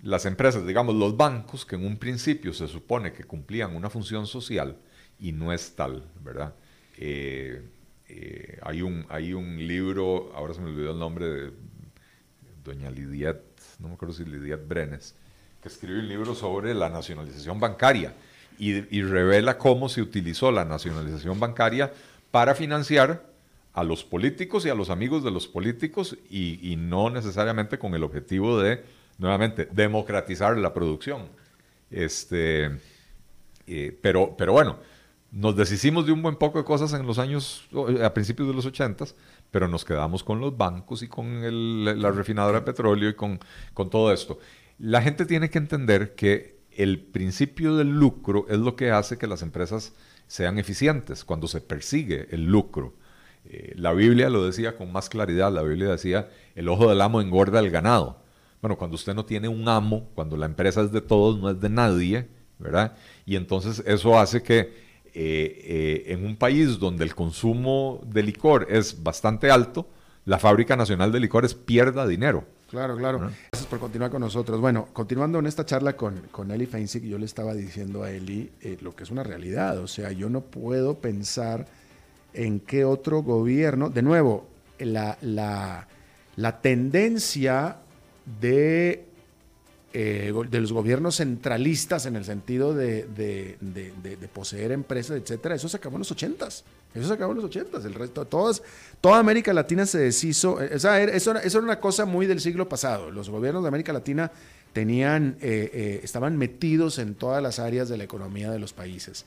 las 0.04 0.26
empresas, 0.26 0.68
digamos, 0.68 0.96
los 0.96 1.16
bancos, 1.16 1.66
que 1.66 1.76
en 1.76 1.86
un 1.86 1.98
principio 1.98 2.52
se 2.54 2.68
supone 2.68 3.14
que 3.14 3.24
cumplían 3.24 3.76
una 3.78 3.90
función 3.90 4.28
social 4.28 4.78
y 5.20 5.32
no 5.32 5.54
es 5.54 5.74
tal, 5.74 6.04
¿verdad? 6.22 6.54
Eh, 6.98 7.62
eh, 8.10 8.60
hay, 8.62 8.82
un, 8.82 9.06
hay 9.08 9.34
un 9.34 9.66
libro, 9.66 10.34
ahora 10.36 10.54
se 10.54 10.60
me 10.60 10.68
olvidó 10.68 10.92
el 10.92 11.00
nombre 11.00 11.26
de 11.26 11.52
doña 12.66 12.92
Lidiet, 12.92 13.42
no 13.80 13.88
me 13.88 13.94
acuerdo 13.94 14.14
si 14.14 14.26
Lidiet 14.26 14.68
Brenes, 14.68 15.16
que 15.62 15.70
escribe 15.70 16.00
un 16.00 16.10
libro 16.10 16.36
sobre 16.36 16.74
la 16.74 16.90
nacionalización 16.90 17.58
bancaria 17.58 18.14
y, 18.60 18.74
y 18.96 19.02
revela 19.04 19.58
cómo 19.58 19.88
se 19.88 20.02
utilizó 20.02 20.52
la 20.52 20.66
nacionalización 20.66 21.40
bancaria 21.40 21.94
para 22.32 22.56
financiar 22.56 23.30
a 23.74 23.84
los 23.84 24.04
políticos 24.04 24.66
y 24.66 24.70
a 24.70 24.76
los 24.76 24.90
amigos 24.90 25.24
de 25.24 25.32
los 25.32 25.48
políticos 25.48 26.18
y, 26.30 26.76
no 26.78 27.10
necesariamente 27.10 27.78
con 27.78 27.94
el 27.94 28.04
objetivo 28.04 28.60
de, 28.60 28.84
nuevamente, 29.18 29.68
democratizar 29.72 30.58
la 30.58 30.74
producción. 30.74 31.30
Este, 31.90 32.72
eh, 33.68 33.98
pero, 34.02 34.36
pero 34.38 34.54
bueno, 34.54 34.78
nos 35.32 35.56
deshicimos 35.56 36.06
de 36.06 36.12
un 36.12 36.22
buen 36.22 36.36
poco 36.36 36.58
de 36.58 36.66
cosas 36.66 36.94
en 36.94 37.08
los 37.08 37.18
años, 37.18 37.68
a 38.04 38.14
principios 38.14 38.50
de 38.50 38.54
los 38.54 38.66
ochentas, 38.66 39.16
pero 39.50 39.68
nos 39.68 39.86
quedamos 39.86 40.24
con 40.24 40.42
los 40.42 40.58
bancos 40.58 41.04
y 41.04 41.08
con 41.08 42.02
la 42.02 42.12
refinadora 42.12 42.60
de 42.60 42.66
petróleo 42.66 43.10
y 43.10 43.16
con, 43.16 43.40
con 43.74 43.90
todo 43.90 44.12
esto. 44.12 44.40
La 44.80 45.02
gente 45.02 45.26
tiene 45.26 45.50
que 45.50 45.58
entender 45.58 46.16
que 46.16 46.60
el 46.72 47.00
principio 47.00 47.76
del 47.76 47.90
lucro 47.90 48.46
es 48.50 48.58
lo 48.58 48.76
que 48.76 48.92
hace 48.92 49.18
que 49.18 49.28
las 49.28 49.42
empresas 49.42 49.94
sean 50.32 50.58
eficientes, 50.58 51.26
cuando 51.26 51.46
se 51.46 51.60
persigue 51.60 52.26
el 52.32 52.46
lucro. 52.46 52.94
Eh, 53.44 53.74
la 53.76 53.92
Biblia 53.92 54.30
lo 54.30 54.46
decía 54.46 54.78
con 54.78 54.90
más 54.90 55.10
claridad, 55.10 55.52
la 55.52 55.62
Biblia 55.62 55.90
decía, 55.90 56.30
el 56.56 56.70
ojo 56.70 56.88
del 56.88 57.02
amo 57.02 57.20
engorda 57.20 57.60
el 57.60 57.70
ganado. 57.70 58.22
Bueno, 58.62 58.78
cuando 58.78 58.96
usted 58.96 59.14
no 59.14 59.26
tiene 59.26 59.50
un 59.50 59.68
amo, 59.68 60.10
cuando 60.16 60.38
la 60.38 60.46
empresa 60.46 60.84
es 60.84 60.94
de 60.94 61.02
todos, 61.02 61.38
no 61.38 61.50
es 61.50 61.60
de 61.60 61.68
nadie, 61.68 62.30
¿verdad? 62.60 62.96
Y 63.26 63.36
entonces 63.36 63.84
eso 63.86 64.18
hace 64.18 64.42
que 64.42 64.60
eh, 64.60 64.72
eh, 65.14 66.04
en 66.14 66.26
un 66.26 66.38
país 66.38 66.80
donde 66.80 67.04
el 67.04 67.14
consumo 67.14 68.00
de 68.06 68.24
licor 68.24 68.68
es 68.70 69.04
bastante 69.04 69.52
alto, 69.52 69.90
la 70.24 70.40
Fábrica 70.40 70.78
Nacional 70.78 71.12
de 71.12 71.20
Licores 71.20 71.56
pierda 71.56 72.08
dinero. 72.08 72.46
Claro, 72.72 72.96
claro. 72.96 73.20
Gracias 73.20 73.70
por 73.70 73.80
continuar 73.80 74.10
con 74.10 74.22
nosotros. 74.22 74.62
Bueno, 74.62 74.88
continuando 74.94 75.40
en 75.40 75.46
esta 75.46 75.66
charla 75.66 75.98
con, 75.98 76.22
con 76.32 76.52
Eli 76.52 76.66
Feinzig, 76.66 77.04
yo 77.04 77.18
le 77.18 77.26
estaba 77.26 77.54
diciendo 77.54 78.04
a 78.04 78.12
Eli 78.12 78.50
eh, 78.62 78.78
lo 78.80 78.96
que 78.96 79.04
es 79.04 79.12
una 79.12 79.24
realidad. 79.24 79.78
O 79.80 79.88
sea, 79.88 80.14
yo 80.14 80.30
no 80.30 80.40
puedo 80.40 80.98
pensar 81.00 81.68
en 82.34 82.62
qué 82.62 82.86
otro 82.86 83.24
gobierno, 83.24 83.90
de 83.90 84.02
nuevo, 84.02 84.48
la, 84.80 85.18
la, 85.20 85.90
la 86.38 86.62
tendencia 86.62 87.76
de, 88.40 89.06
eh, 89.94 90.34
de 90.50 90.62
los 90.62 90.72
gobiernos 90.72 91.18
centralistas 91.18 92.06
en 92.06 92.16
el 92.16 92.24
sentido 92.24 92.74
de, 92.74 93.58
poseer 94.34 94.72
empresas, 94.72 95.18
etcétera, 95.18 95.56
eso 95.56 95.68
se 95.68 95.76
acabó 95.78 95.98
en 95.98 96.00
los 96.00 96.12
ochentas. 96.12 96.64
Eso 96.96 97.08
se 97.08 97.14
acabó 97.14 97.32
en 97.34 97.38
los 97.38 97.46
ochentas. 97.46 97.84
El 97.84 97.94
resto, 97.94 98.26
todas, 98.26 98.64
toda 99.02 99.20
América 99.20 99.54
Latina 99.54 99.86
se 99.86 100.00
deshizo. 100.00 100.62
Eh, 100.62 100.72
o 100.76 100.80
sea, 100.80 101.02
eso, 101.02 101.36
era 101.36 101.60
una 101.60 101.80
cosa 101.82 102.06
muy 102.06 102.26
del 102.26 102.40
siglo 102.40 102.70
pasado. 102.70 103.12
Los 103.12 103.30
gobiernos 103.30 103.64
de 103.64 103.68
América 103.68 103.92
Latina 103.92 104.32
tenían, 104.72 105.36
eh, 105.42 106.00
estaban 106.04 106.38
metidos 106.38 106.98
en 106.98 107.16
todas 107.16 107.44
las 107.44 107.60
áreas 107.60 107.90
de 107.90 107.98
la 107.98 108.06
economía 108.06 108.50
de 108.50 108.60
los 108.60 108.72
países. 108.72 109.26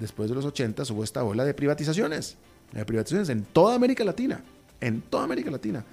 después 0.00 0.30
de 0.30 0.34
los 0.34 0.44
ochentas 0.44 0.90
hubo 0.90 1.04
esta 1.04 1.24
ola 1.24 1.44
de 1.44 1.52
privatizaciones. 1.52 2.36
De 2.72 2.84
privatizaciones 2.86 3.28
en 3.28 3.44
toda 3.44 3.74
América 3.74 4.02
Latina. 4.02 4.42
En 4.80 5.02
toda 5.02 5.24
América 5.24 5.50
Latina. 5.50 5.84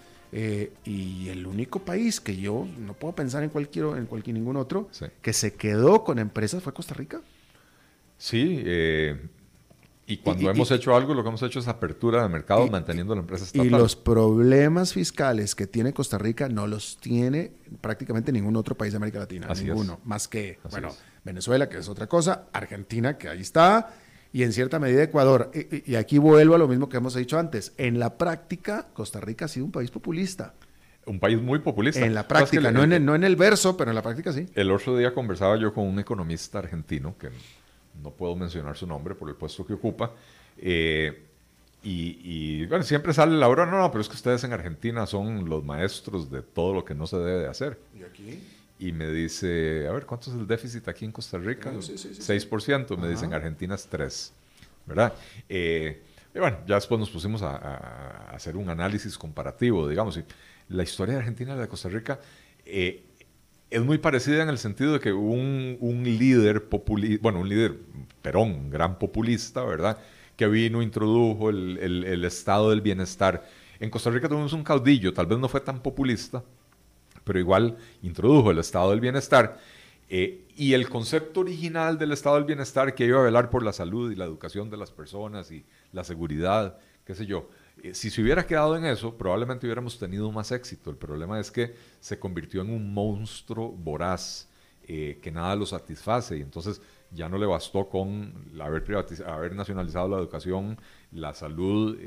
Y 0.84 1.30
el 1.30 1.48
único 1.48 1.80
país 1.80 2.20
que 2.20 2.36
yo 2.36 2.68
no 2.78 2.94
puedo 2.94 3.16
pensar 3.16 3.44
en 3.44 3.50
cualquier, 3.50 3.98
en 3.98 4.06
cualquier 4.06 4.36
ningún 4.36 4.58
otro 4.58 4.90
que 5.22 5.34
se 5.34 5.54
quedó 5.54 6.04
con 6.04 6.20
empresas 6.20 6.62
fue 6.62 6.74
Costa 6.74 6.94
Rica. 6.94 7.22
Sí, 8.18 8.64
y 10.08 10.18
cuando 10.18 10.52
hemos 10.52 10.70
hecho 10.70 10.96
algo, 10.96 11.16
lo 11.16 11.24
que 11.24 11.30
hemos 11.30 11.42
hecho 11.42 11.60
es 11.60 11.68
apertura 11.68 12.22
de 12.22 12.30
mercado 12.30 12.68
manteniendo 12.68 13.16
la 13.16 13.22
empresa 13.22 13.44
estatal. 13.44 13.66
Y 13.66 13.70
los 13.70 13.96
problemas 13.96 14.94
fiscales 14.94 15.56
que 15.56 15.66
tiene 15.66 15.94
Costa 15.94 16.20
Rica 16.20 16.48
no 16.48 16.68
los 16.68 16.98
tiene 16.98 17.54
prácticamente 17.82 18.32
ningún 18.32 18.56
otro 18.56 18.76
país 18.76 18.94
de 18.94 18.98
América 18.98 19.20
Latina. 19.20 19.48
ninguno. 19.56 20.00
Más 20.04 20.28
que, 20.28 20.60
bueno, 20.70 20.90
Venezuela, 21.24 21.68
que 21.70 21.80
es 21.80 21.90
otra 21.90 22.06
cosa, 22.08 22.50
Argentina, 22.54 23.18
que 23.18 23.30
ahí 23.30 23.42
está, 23.42 23.96
y 24.36 24.44
en 24.44 24.52
cierta 24.52 24.80
medida 24.80 25.02
Ecuador. 25.02 25.50
Y, 25.54 25.96
aquí 25.96 26.18
vuelvo 26.18 26.56
a 26.56 26.58
lo 26.58 26.68
mismo 26.68 26.90
que 26.90 26.98
hemos 26.98 27.16
dicho 27.16 27.40
antes. 27.40 27.72
En 27.78 28.00
la 28.00 28.18
práctica, 28.18 28.90
Costa 28.92 29.22
Rica 29.22 29.46
ha 29.46 29.48
sido 29.48 29.66
un 29.66 29.72
país 29.72 29.92
populista. 29.92 30.56
un 31.06 31.22
país 31.22 31.42
muy 31.42 31.60
populista. 31.60 32.06
En 32.06 32.14
la 32.14 32.28
práctica, 32.28 32.70
no, 32.70 32.84
en 32.84 32.92
el, 32.92 33.06
no 33.06 33.16
en 33.16 33.24
el 33.24 33.38
verso, 33.38 33.78
pero 33.78 33.92
en 33.92 33.96
la 33.96 34.02
práctica 34.02 34.34
sí. 34.34 34.46
El 34.54 34.72
otro 34.72 34.98
día 34.98 35.14
conversaba 35.14 35.56
yo 35.56 35.74
con 35.74 35.86
un 35.88 36.00
economista 36.00 36.60
argentino, 36.60 37.16
que 37.18 37.30
no 38.04 38.12
puedo 38.12 38.36
mencionar 38.36 38.76
su 38.76 38.86
nombre 38.86 39.16
por 39.16 39.30
el 39.30 39.36
puesto 39.36 39.66
que 39.66 39.72
ocupa, 39.72 40.12
eh, 40.58 41.28
y, 41.82 42.66
bueno, 42.66 42.84
siempre 42.84 43.14
sale 43.14 43.38
la 43.38 43.48
hora, 43.48 43.66
no, 43.66 43.78
no, 43.78 43.90
pero 43.90 44.02
es 44.02 44.10
que 44.10 44.16
ustedes 44.16 44.44
en 44.44 44.52
Argentina 44.52 45.06
son 45.06 45.48
los 45.48 45.64
maestros 45.64 46.30
de 46.30 46.42
todo 46.42 46.74
lo 46.74 46.84
que 46.84 46.94
no 46.94 47.08
se 47.08 47.16
debe 47.16 47.44
de 47.44 47.48
hacer. 47.48 47.80
¿Y 47.98 48.04
aquí? 48.04 48.44
Y 48.78 48.92
me 48.92 49.10
dice, 49.10 49.88
a 49.88 49.92
ver, 49.94 50.06
¿cuánto 50.06 50.30
es 50.30 50.36
el 50.36 50.46
déficit 50.46 50.88
aquí 50.88 51.06
en 51.06 51.12
Costa 51.12 51.38
Rica? 51.38 51.72
6%, 51.72 52.98
me 52.98 53.10
dicen, 53.10 53.34
Argentina 53.34 53.76
es 53.76 53.90
3%, 53.90 54.32
¿verdad? 54.86 55.14
Eh, 55.48 56.02
y 56.34 56.40
bueno, 56.40 56.58
ya 56.68 56.76
después 56.76 57.00
nos 57.00 57.10
pusimos 57.10 57.42
a, 57.42 58.28
hacer 58.34 58.58
un 58.58 58.70
análisis 58.70 59.18
comparativo, 59.18 59.88
digamos, 59.88 60.18
y 60.18 60.26
la 60.68 60.84
historia 60.84 61.14
de 61.14 61.20
Argentina 61.20 61.54
y 61.54 61.56
la 61.56 61.62
de 61.62 61.68
Costa 61.70 61.88
Rica 61.88 62.20
eh, 62.66 63.04
es 63.70 63.82
muy 63.82 63.98
parecida 63.98 64.44
en 64.44 64.50
el 64.50 64.58
sentido 64.58 64.94
de 64.94 65.00
que 65.00 65.14
un, 65.14 65.78
un 65.80 66.04
líder 66.04 66.68
populista, 66.68 67.22
bueno, 67.22 67.40
un 67.40 67.50
líder, 67.50 67.78
Perón, 68.22 68.52
un 68.52 68.70
gran 68.70 69.00
populista, 69.00 69.64
¿verdad? 69.64 69.98
Que 70.36 70.48
vino, 70.48 70.82
introdujo 70.82 71.50
el, 71.50 71.78
el, 71.78 72.26
estado 72.26 72.70
del 72.70 72.82
bienestar. 72.82 73.46
En 73.80 73.90
Costa 73.90 74.10
Rica 74.10 74.28
tuvimos 74.28 74.54
un 74.54 74.64
caudillo, 74.64 75.14
tal 75.14 75.26
vez 75.26 75.40
no 75.40 75.48
fue 75.48 75.62
tan 75.62 75.82
populista, 75.82 76.44
pero 77.26 77.40
igual 77.40 77.76
introdujo 78.02 78.52
el 78.52 78.60
estado 78.60 78.92
del 78.92 79.02
bienestar. 79.02 79.60
Eh, 80.08 80.46
y 80.56 80.74
el 80.74 80.88
concepto 80.88 81.42
original 81.42 81.98
del 81.98 82.12
estado 82.12 82.36
del 82.36 82.46
bienestar 82.46 82.94
que 82.94 83.06
iba 83.06 83.20
a 83.20 83.24
velar 83.24 83.50
por 83.50 83.64
la 83.64 83.74
salud 83.74 84.12
y 84.12 84.16
la 84.16 84.26
educación 84.26 84.70
de 84.70 84.78
las 84.78 84.92
personas 84.92 85.52
y 85.52 85.66
la 85.92 86.04
seguridad, 86.04 86.78
qué 87.04 87.16
sé 87.16 87.26
yo, 87.26 87.50
eh, 87.82 87.94
si 87.96 88.12
se 88.12 88.22
hubiera 88.22 88.46
quedado 88.46 88.78
en 88.78 88.86
eso, 88.86 89.18
probablemente 89.18 89.66
hubiéramos 89.66 89.98
tenido 89.98 90.32
más 90.32 90.52
éxito. 90.52 90.92
El 90.92 90.98
problema 90.98 91.40
es 91.40 91.52
que 91.52 91.76
se 92.00 92.20
convirtió 92.20 92.62
en 92.62 92.70
un 92.70 92.94
monstruo 92.94 93.72
voraz 93.72 94.48
eh, 94.88 95.20
que 95.22 95.32
nada 95.32 95.56
lo 95.56 95.66
satisface 95.66 96.38
y 96.38 96.42
entonces 96.42 96.80
ya 97.12 97.28
no 97.28 97.40
le 97.40 97.48
bastó 97.48 97.90
con 97.90 98.32
haber, 98.62 99.56
nacionalizado 99.56 100.08
la 100.08 100.18
educación, 100.18 100.78
la 101.12 101.34
salud, 101.34 101.98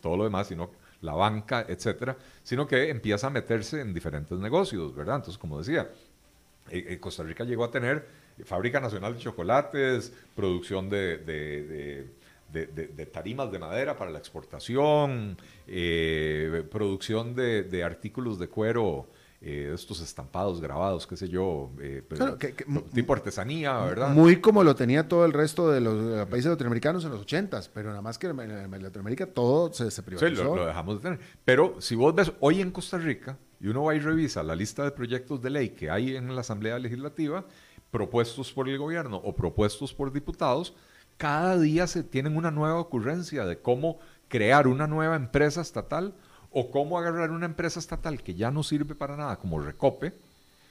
todo 0.00 0.16
lo 0.18 0.24
demás, 0.24 0.48
sino 0.48 0.70
la 1.04 1.14
banca, 1.14 1.64
etcétera, 1.68 2.16
sino 2.42 2.66
que 2.66 2.88
empieza 2.88 3.28
a 3.28 3.30
meterse 3.30 3.80
en 3.80 3.94
diferentes 3.94 4.38
negocios, 4.38 4.94
¿verdad? 4.94 5.16
Entonces, 5.16 5.38
como 5.38 5.58
decía, 5.58 5.90
Costa 7.00 7.22
Rica 7.22 7.44
llegó 7.44 7.64
a 7.64 7.70
tener 7.70 8.06
fábrica 8.44 8.80
nacional 8.80 9.14
de 9.14 9.20
chocolates, 9.20 10.12
producción 10.34 10.88
de 10.90 12.08
de, 12.62 13.06
tarimas 13.06 13.50
de 13.50 13.58
madera 13.58 13.96
para 13.96 14.10
la 14.10 14.18
exportación, 14.18 15.36
eh, 15.66 16.62
producción 16.70 17.34
de, 17.34 17.82
artículos 17.84 18.38
de 18.38 18.48
cuero, 18.48 19.06
eh, 19.46 19.72
estos 19.74 20.00
estampados, 20.00 20.58
grabados, 20.58 21.06
qué 21.06 21.18
sé 21.18 21.28
yo, 21.28 21.70
eh, 21.78 22.02
tipo 22.94 23.12
artesanía, 23.12 23.76
¿verdad? 23.80 24.08
Muy 24.08 24.40
como 24.40 24.64
lo 24.64 24.74
tenía 24.74 25.06
todo 25.06 25.26
el 25.26 25.34
resto 25.34 25.70
de 25.70 25.82
los 25.82 26.26
países 26.28 26.50
latinoamericanos 26.50 27.04
en 27.04 27.10
los 27.10 27.20
ochentas, 27.20 27.68
pero 27.68 27.90
nada 27.90 28.00
más 28.00 28.16
que 28.16 28.28
en, 28.28 28.82
Latinoamérica 28.82 29.26
todo 29.26 29.70
se, 29.70 29.90
se 29.90 30.02
privatizó. 30.02 30.34
Sí, 30.34 30.42
lo, 30.42 30.64
dejamos 30.64 30.96
de 30.96 31.02
tener. 31.02 31.20
Pero 31.44 31.76
si 31.78 31.94
vos 31.94 32.14
ves 32.14 32.32
hoy 32.40 32.62
en 32.62 32.70
Costa 32.70 32.96
Rica, 32.96 33.36
y 33.60 33.68
uno 33.68 33.84
va 33.84 33.94
y 33.94 33.98
revisa 33.98 34.42
la 34.42 34.56
lista 34.56 34.82
de 34.82 34.92
proyectos 34.92 35.42
de 35.42 35.50
ley 35.50 35.68
que 35.70 35.90
hay 35.90 36.16
en 36.16 36.34
la 36.34 36.40
Asamblea 36.40 36.78
Legislativa, 36.78 37.44
propuestos 37.90 38.50
por 38.50 38.66
el 38.66 38.78
gobierno 38.78 39.18
o 39.18 39.36
propuestos 39.36 39.92
por 39.92 40.10
diputados, 40.10 40.74
cada 41.18 41.58
día 41.58 41.86
se 41.86 42.02
tienen 42.02 42.38
una 42.38 42.50
nueva 42.50 42.80
ocurrencia 42.80 43.44
de 43.44 43.58
cómo 43.58 43.98
crear 44.28 44.66
una 44.66 44.86
nueva 44.86 45.16
empresa 45.16 45.60
estatal 45.60 46.14
o 46.54 46.70
cómo 46.70 46.98
agarrar 46.98 47.30
una 47.30 47.46
empresa 47.46 47.78
estatal 47.78 48.22
que 48.22 48.34
ya 48.34 48.50
no 48.50 48.62
sirve 48.62 48.94
para 48.94 49.16
nada, 49.16 49.36
como 49.36 49.60
Recope, 49.60 50.12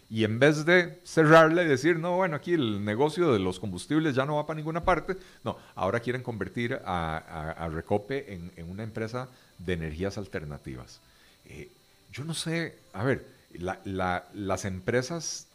y 0.09 0.23
en 0.23 0.39
vez 0.39 0.65
de 0.65 0.99
cerrarla 1.03 1.63
y 1.63 1.67
decir, 1.67 1.97
no, 1.97 2.17
bueno, 2.17 2.35
aquí 2.35 2.53
el 2.53 2.83
negocio 2.83 3.31
de 3.33 3.39
los 3.39 3.59
combustibles 3.59 4.15
ya 4.15 4.25
no 4.25 4.35
va 4.35 4.45
para 4.45 4.57
ninguna 4.57 4.83
parte, 4.83 5.17
no, 5.43 5.57
ahora 5.75 5.99
quieren 5.99 6.23
convertir 6.23 6.79
a, 6.85 7.69
Recope 7.71 8.33
en, 8.33 8.51
una 8.69 8.83
empresa 8.83 9.27
de 9.57 9.73
energías 9.73 10.17
alternativas. 10.17 10.99
Eh, 11.45 11.69
yo 12.11 12.23
no 12.23 12.33
sé, 12.33 12.75
a 12.93 13.03
ver, 13.03 13.25
las 13.53 14.65
empresas 14.65 15.47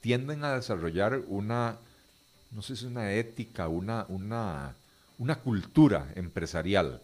tienden 0.00 0.44
a 0.44 0.54
desarrollar 0.54 1.20
una 1.28 1.78
no 2.50 2.62
sé 2.62 2.76
si 2.76 2.86
una 2.86 3.12
ética, 3.12 3.68
una, 3.68 4.06
una, 4.08 4.74
una 5.18 5.36
cultura 5.36 6.08
empresarial. 6.14 7.00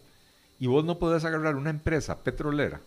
Y 0.59 0.67
vos 0.67 0.85
no 0.85 0.97
podés 0.97 1.25
agarrar 1.25 1.55
una 1.55 1.69
empresa 1.69 2.17
petrolera, 2.23 2.79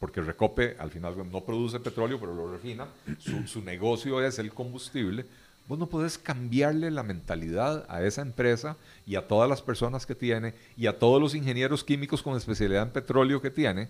porque 0.00 0.20
Recope 0.20 0.76
al 0.78 0.90
final 0.90 1.14
no 1.30 1.42
produce 1.42 1.78
petróleo, 1.78 2.18
pero 2.18 2.34
lo 2.34 2.52
refina, 2.52 2.86
su, 3.18 3.62
negocio 3.62 4.20
es 4.24 4.38
el 4.38 4.52
combustible. 4.52 5.24
Vos 5.68 5.78
no 5.78 5.86
podés 5.86 6.18
cambiarle 6.18 6.90
la 6.90 7.04
mentalidad 7.04 7.86
a 7.88 8.02
esa 8.02 8.20
empresa 8.20 8.76
y 9.06 9.14
a 9.14 9.28
todas 9.28 9.48
las 9.48 9.62
personas 9.62 10.04
que 10.04 10.16
tiene 10.16 10.54
y 10.76 10.88
a 10.88 10.98
todos 10.98 11.22
los 11.22 11.36
ingenieros 11.36 11.84
químicos 11.84 12.20
con 12.20 12.36
especialidad 12.36 12.82
en 12.82 12.90
petróleo 12.90 13.40
que 13.40 13.50
tiene. 13.50 13.88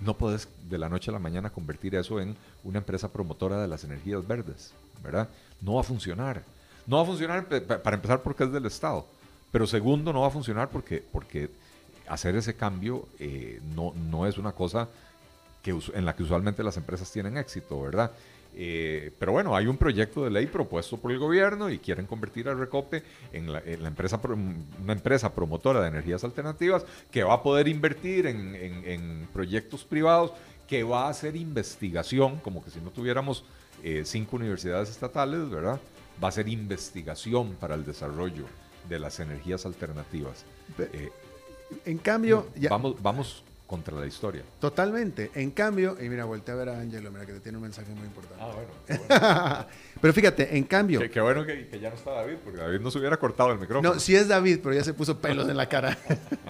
No 0.00 0.18
podés 0.18 0.48
de 0.68 0.78
la 0.78 0.88
noche 0.88 1.12
a 1.12 1.14
la 1.14 1.20
mañana 1.20 1.50
convertir 1.50 1.94
eso 1.94 2.20
en 2.20 2.36
una 2.64 2.78
empresa 2.78 3.12
promotora 3.12 3.62
de 3.62 3.68
las 3.68 3.84
energías 3.84 4.26
verdes, 4.26 4.72
¿verdad? 5.02 5.28
No 5.60 5.74
va 5.74 5.82
a 5.82 5.84
funcionar. 5.84 6.42
No 6.88 6.96
va 6.96 7.02
a 7.02 7.06
funcionar 7.06 7.46
para 7.46 7.94
empezar 7.94 8.22
porque 8.22 8.42
es 8.42 8.52
del 8.52 8.66
Estado, 8.66 9.06
pero 9.52 9.68
segundo 9.68 10.12
no 10.12 10.22
va 10.22 10.26
a 10.26 10.30
funcionar 10.30 10.70
porque, 10.70 11.04
porque 11.12 11.50
hacer 12.08 12.36
ese 12.36 12.54
cambio 12.54 13.08
eh, 13.18 13.60
no, 13.74 13.92
no 13.94 14.26
es 14.26 14.38
una 14.38 14.52
cosa 14.52 14.88
que, 15.62 15.76
en 15.94 16.04
la 16.04 16.14
que 16.14 16.22
usualmente 16.22 16.62
las 16.62 16.76
empresas 16.76 17.10
tienen 17.10 17.36
éxito, 17.36 17.80
¿verdad? 17.80 18.10
Eh, 18.54 19.12
pero 19.18 19.32
bueno, 19.32 19.56
hay 19.56 19.66
un 19.66 19.78
proyecto 19.78 20.24
de 20.24 20.30
ley 20.30 20.46
propuesto 20.46 20.98
por 20.98 21.10
el 21.10 21.18
gobierno 21.18 21.70
y 21.70 21.78
quieren 21.78 22.06
convertir 22.06 22.48
a 22.48 22.54
Recope 22.54 23.02
en 23.32 23.50
la, 23.50 23.62
empresa, 23.64 24.20
una 24.82 24.92
empresa 24.92 25.34
promotora 25.34 25.80
de 25.80 25.88
energías 25.88 26.22
alternativas 26.22 26.84
que 27.10 27.22
va 27.22 27.34
a 27.34 27.42
poder 27.42 27.68
invertir 27.68 28.26
en, 28.26 28.54
en, 28.54 29.28
proyectos 29.32 29.84
privados, 29.84 30.32
que 30.68 30.82
va 30.82 31.06
a 31.06 31.10
hacer 31.10 31.34
investigación, 31.36 32.40
como 32.40 32.62
que 32.62 32.70
si 32.70 32.80
no 32.80 32.90
tuviéramos 32.90 33.44
eh, 33.82 34.02
cinco 34.04 34.36
universidades 34.36 34.90
estatales, 34.90 35.48
¿verdad? 35.48 35.80
va 36.22 36.28
a 36.28 36.32
ser 36.32 36.48
investigación 36.48 37.54
para 37.54 37.74
el 37.74 37.84
desarrollo 37.84 38.44
de 38.88 38.98
las 38.98 39.20
energías 39.20 39.66
alternativas. 39.66 40.44
Eh, 40.78 41.10
en 41.84 41.98
cambio, 41.98 42.46
vamos, 42.68 43.02
vamos 43.02 43.44
contra 43.66 43.98
la 43.98 44.06
historia. 44.06 44.42
Totalmente. 44.60 45.30
En 45.34 45.50
cambio, 45.50 45.96
y 45.98 46.08
mira, 46.08 46.26
voltea 46.26 46.54
a 46.54 46.58
ver 46.58 46.68
a 46.68 46.78
Angelo, 46.78 47.10
mira 47.10 47.24
que 47.24 47.32
te 47.32 47.40
tiene 47.40 47.56
un 47.56 47.62
mensaje 47.62 47.90
muy 47.94 48.06
importante. 48.06 48.44
Ah, 48.44 48.52
bueno. 48.52 49.66
pero 50.00 50.12
fíjate, 50.12 50.56
en 50.56 50.64
cambio. 50.64 51.00
Qué, 51.10 51.20
bueno 51.20 51.46
que, 51.46 51.68
ya 51.80 51.88
no 51.88 51.96
está 51.96 52.10
David, 52.10 52.36
porque 52.44 52.60
David 52.60 52.80
no 52.80 52.90
se 52.90 52.98
hubiera 52.98 53.16
cortado 53.16 53.52
el 53.52 53.58
micrófono. 53.58 53.94
No, 53.94 54.00
sí 54.00 54.14
es 54.14 54.28
David, 54.28 54.58
pero 54.62 54.74
ya 54.74 54.84
se 54.84 54.92
puso 54.92 55.18
pelos 55.18 55.48
en 55.48 55.56
la 55.56 55.68
cara. 55.70 55.96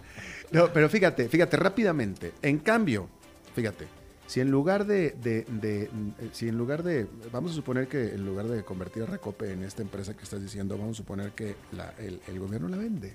no, 0.51 0.73
pero 0.73 0.89
fíjate, 0.89 1.29
fíjate 1.29 1.57
rápidamente. 1.57 2.33
En 2.43 2.59
cambio, 2.59 3.09
fíjate, 3.55 3.87
si 4.33 4.41
en 4.41 4.51
lugar 4.51 4.87
de, 4.87 5.15
eh, 5.25 5.91
si 6.33 6.49
en 6.49 6.57
lugar 6.57 6.83
de, 6.83 7.07
vamos 7.31 7.53
a 7.53 7.55
suponer 7.55 7.87
que 7.87 8.15
en 8.15 8.25
lugar 8.25 8.49
de 8.49 8.65
convertir 8.65 9.03
a 9.03 9.07
Recope 9.07 9.53
en 9.53 9.63
esta 9.63 9.83
empresa 9.83 10.17
que 10.17 10.25
estás 10.25 10.41
diciendo, 10.41 10.79
vamos 10.79 10.97
a 10.97 11.03
suponer 11.03 11.33
que 11.33 11.55
el, 11.99 12.41
gobierno 12.41 12.69
la 12.69 12.79
vende. 12.79 13.15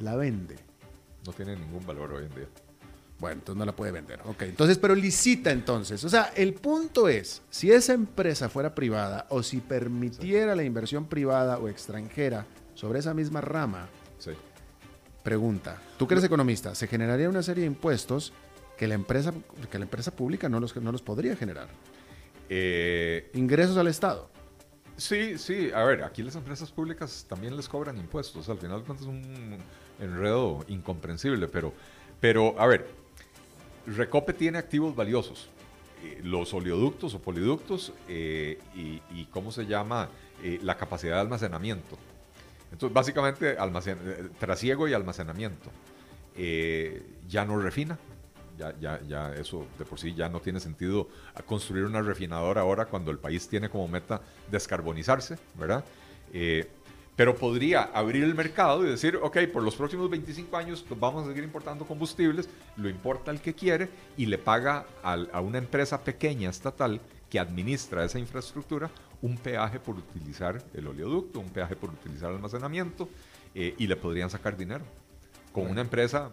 La 0.00 0.16
vende. 0.16 0.56
No 1.26 1.32
tiene 1.32 1.56
ningún 1.56 1.84
valor 1.86 2.12
hoy 2.12 2.24
en 2.24 2.34
día. 2.34 2.48
Bueno, 3.18 3.34
entonces 3.34 3.58
no 3.58 3.66
la 3.66 3.76
puede 3.76 3.92
vender. 3.92 4.20
Ok, 4.24 4.42
entonces, 4.42 4.78
pero 4.78 4.94
licita 4.94 5.50
entonces. 5.50 6.02
O 6.04 6.08
sea, 6.08 6.32
el 6.34 6.54
punto 6.54 7.08
es, 7.08 7.42
si 7.50 7.70
esa 7.70 7.92
empresa 7.92 8.48
fuera 8.48 8.74
privada 8.74 9.26
o 9.28 9.42
si 9.42 9.58
permitiera 9.58 10.56
la 10.56 10.64
inversión 10.64 11.04
privada 11.06 11.58
o 11.58 11.68
extranjera 11.68 12.46
sobre 12.74 13.00
esa 13.00 13.12
misma 13.12 13.42
rama, 13.42 13.88
sí. 14.18 14.30
pregunta, 15.22 15.82
tú 15.98 16.08
que 16.08 16.14
eres 16.14 16.24
economista, 16.24 16.74
¿se 16.74 16.86
generaría 16.86 17.28
una 17.28 17.42
serie 17.42 17.62
de 17.62 17.66
impuestos 17.66 18.32
que 18.80 18.88
la 18.88 18.94
empresa, 18.94 19.34
que 19.70 19.78
la 19.78 19.84
empresa 19.84 20.10
pública 20.10 20.48
no 20.48 20.58
los, 20.58 20.74
no 20.76 20.90
los 20.90 21.02
podría 21.02 21.36
generar. 21.36 21.68
Eh, 22.48 23.30
Ingresos 23.34 23.76
al 23.76 23.88
Estado. 23.88 24.30
Sí, 24.96 25.36
sí. 25.36 25.70
A 25.74 25.84
ver, 25.84 26.02
aquí 26.02 26.22
las 26.22 26.34
empresas 26.34 26.72
públicas 26.72 27.26
también 27.28 27.54
les 27.58 27.68
cobran 27.68 27.98
impuestos. 27.98 28.48
Al 28.48 28.56
final 28.56 28.82
es 28.98 29.02
un 29.02 29.58
enredo 30.00 30.64
incomprensible, 30.68 31.48
pero, 31.48 31.72
pero 32.20 32.58
a 32.58 32.66
ver, 32.66 32.88
Recope 33.86 34.32
tiene 34.32 34.58
activos 34.58 34.94
valiosos. 34.94 35.48
Eh, 36.02 36.20
los 36.24 36.54
oleoductos 36.54 37.14
o 37.14 37.18
poliductos 37.20 37.92
eh, 38.08 38.58
y, 38.74 39.24
cómo 39.26 39.52
se 39.52 39.66
llama 39.66 40.08
la 40.62 40.76
capacidad 40.76 41.16
de 41.16 41.20
almacenamiento. 41.20 41.98
Entonces, 42.72 42.94
básicamente, 42.94 43.58
almacen 43.58 43.98
trasiego 44.38 44.88
y 44.88 44.94
almacenamiento. 44.94 45.70
ya 47.28 47.44
no 47.44 47.60
refina, 47.60 47.98
ya, 48.58 48.74
ya, 48.80 49.00
ya 49.06 49.34
eso 49.34 49.66
de 49.78 49.84
por 49.84 49.98
sí 49.98 50.14
ya 50.14 50.28
no 50.28 50.40
tiene 50.40 50.60
sentido 50.60 51.08
construir 51.46 51.84
una 51.84 52.02
refinadora 52.02 52.60
ahora 52.62 52.86
cuando 52.86 53.10
el 53.10 53.18
país 53.18 53.48
tiene 53.48 53.68
como 53.68 53.88
meta 53.88 54.20
descarbonizarse, 54.50 55.38
¿verdad? 55.54 55.84
Eh, 56.32 56.68
pero 57.20 57.36
podría 57.36 57.82
abrir 57.82 58.24
el 58.24 58.34
mercado 58.34 58.82
y 58.82 58.88
decir, 58.88 59.16
ok, 59.16 59.40
por 59.52 59.62
los 59.62 59.76
próximos 59.76 60.08
25 60.08 60.56
años 60.56 60.82
vamos 60.98 61.24
a 61.24 61.28
seguir 61.28 61.44
importando 61.44 61.84
combustibles, 61.84 62.48
lo 62.78 62.88
importa 62.88 63.30
el 63.30 63.42
que 63.42 63.52
quiere 63.52 63.90
y 64.16 64.24
le 64.24 64.38
paga 64.38 64.86
a 65.02 65.40
una 65.42 65.58
empresa 65.58 66.02
pequeña 66.02 66.48
estatal 66.48 66.98
que 67.28 67.38
administra 67.38 68.06
esa 68.06 68.18
infraestructura 68.18 68.90
un 69.20 69.36
peaje 69.36 69.78
por 69.78 69.96
utilizar 69.96 70.64
el 70.72 70.86
oleoducto, 70.86 71.40
un 71.40 71.50
peaje 71.50 71.76
por 71.76 71.90
utilizar 71.90 72.30
el 72.30 72.36
almacenamiento 72.36 73.06
eh, 73.54 73.74
y 73.76 73.86
le 73.86 73.96
podrían 73.96 74.30
sacar 74.30 74.56
dinero. 74.56 74.86
Con 75.52 75.66
una 75.66 75.82
empresa 75.82 76.30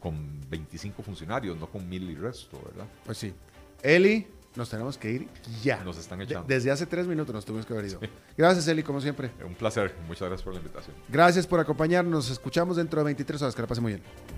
con, 0.00 0.40
25 0.48 1.02
funcionarios, 1.02 1.58
no 1.58 1.66
con 1.66 1.86
mil 1.86 2.08
y 2.08 2.14
resto, 2.14 2.58
¿verdad? 2.64 2.86
Pues 3.04 3.18
sí. 3.18 3.34
Eli, 3.82 4.26
nos 4.56 4.68
tenemos 4.68 4.98
que 4.98 5.10
ir 5.10 5.28
ya. 5.62 5.82
Nos 5.84 5.98
están 5.98 6.20
echando. 6.20 6.46
desde 6.46 6.70
hace 6.70 6.86
tres 6.86 7.06
minutos 7.06 7.34
nos 7.34 7.44
tuvimos 7.44 7.66
que 7.66 7.72
haber 7.72 7.86
ido. 7.86 8.00
Gracias, 8.36 8.66
Eli, 8.68 8.82
como 8.82 9.00
siempre. 9.00 9.30
Un 9.44 9.54
placer. 9.54 9.94
Muchas 10.06 10.28
gracias 10.28 10.42
por 10.42 10.54
la 10.54 10.60
invitación. 10.60 10.96
Gracias 11.08 11.46
por 11.46 11.60
acompañarnos. 11.60 12.12
Nos 12.12 12.30
escuchamos 12.30 12.76
dentro 12.76 13.00
de 13.00 13.04
23 13.04 13.42
horas. 13.42 13.54
Que 13.54 13.62
la 13.62 13.68
pase 13.68 13.80
muy 13.80 13.92
bien. 13.92 14.02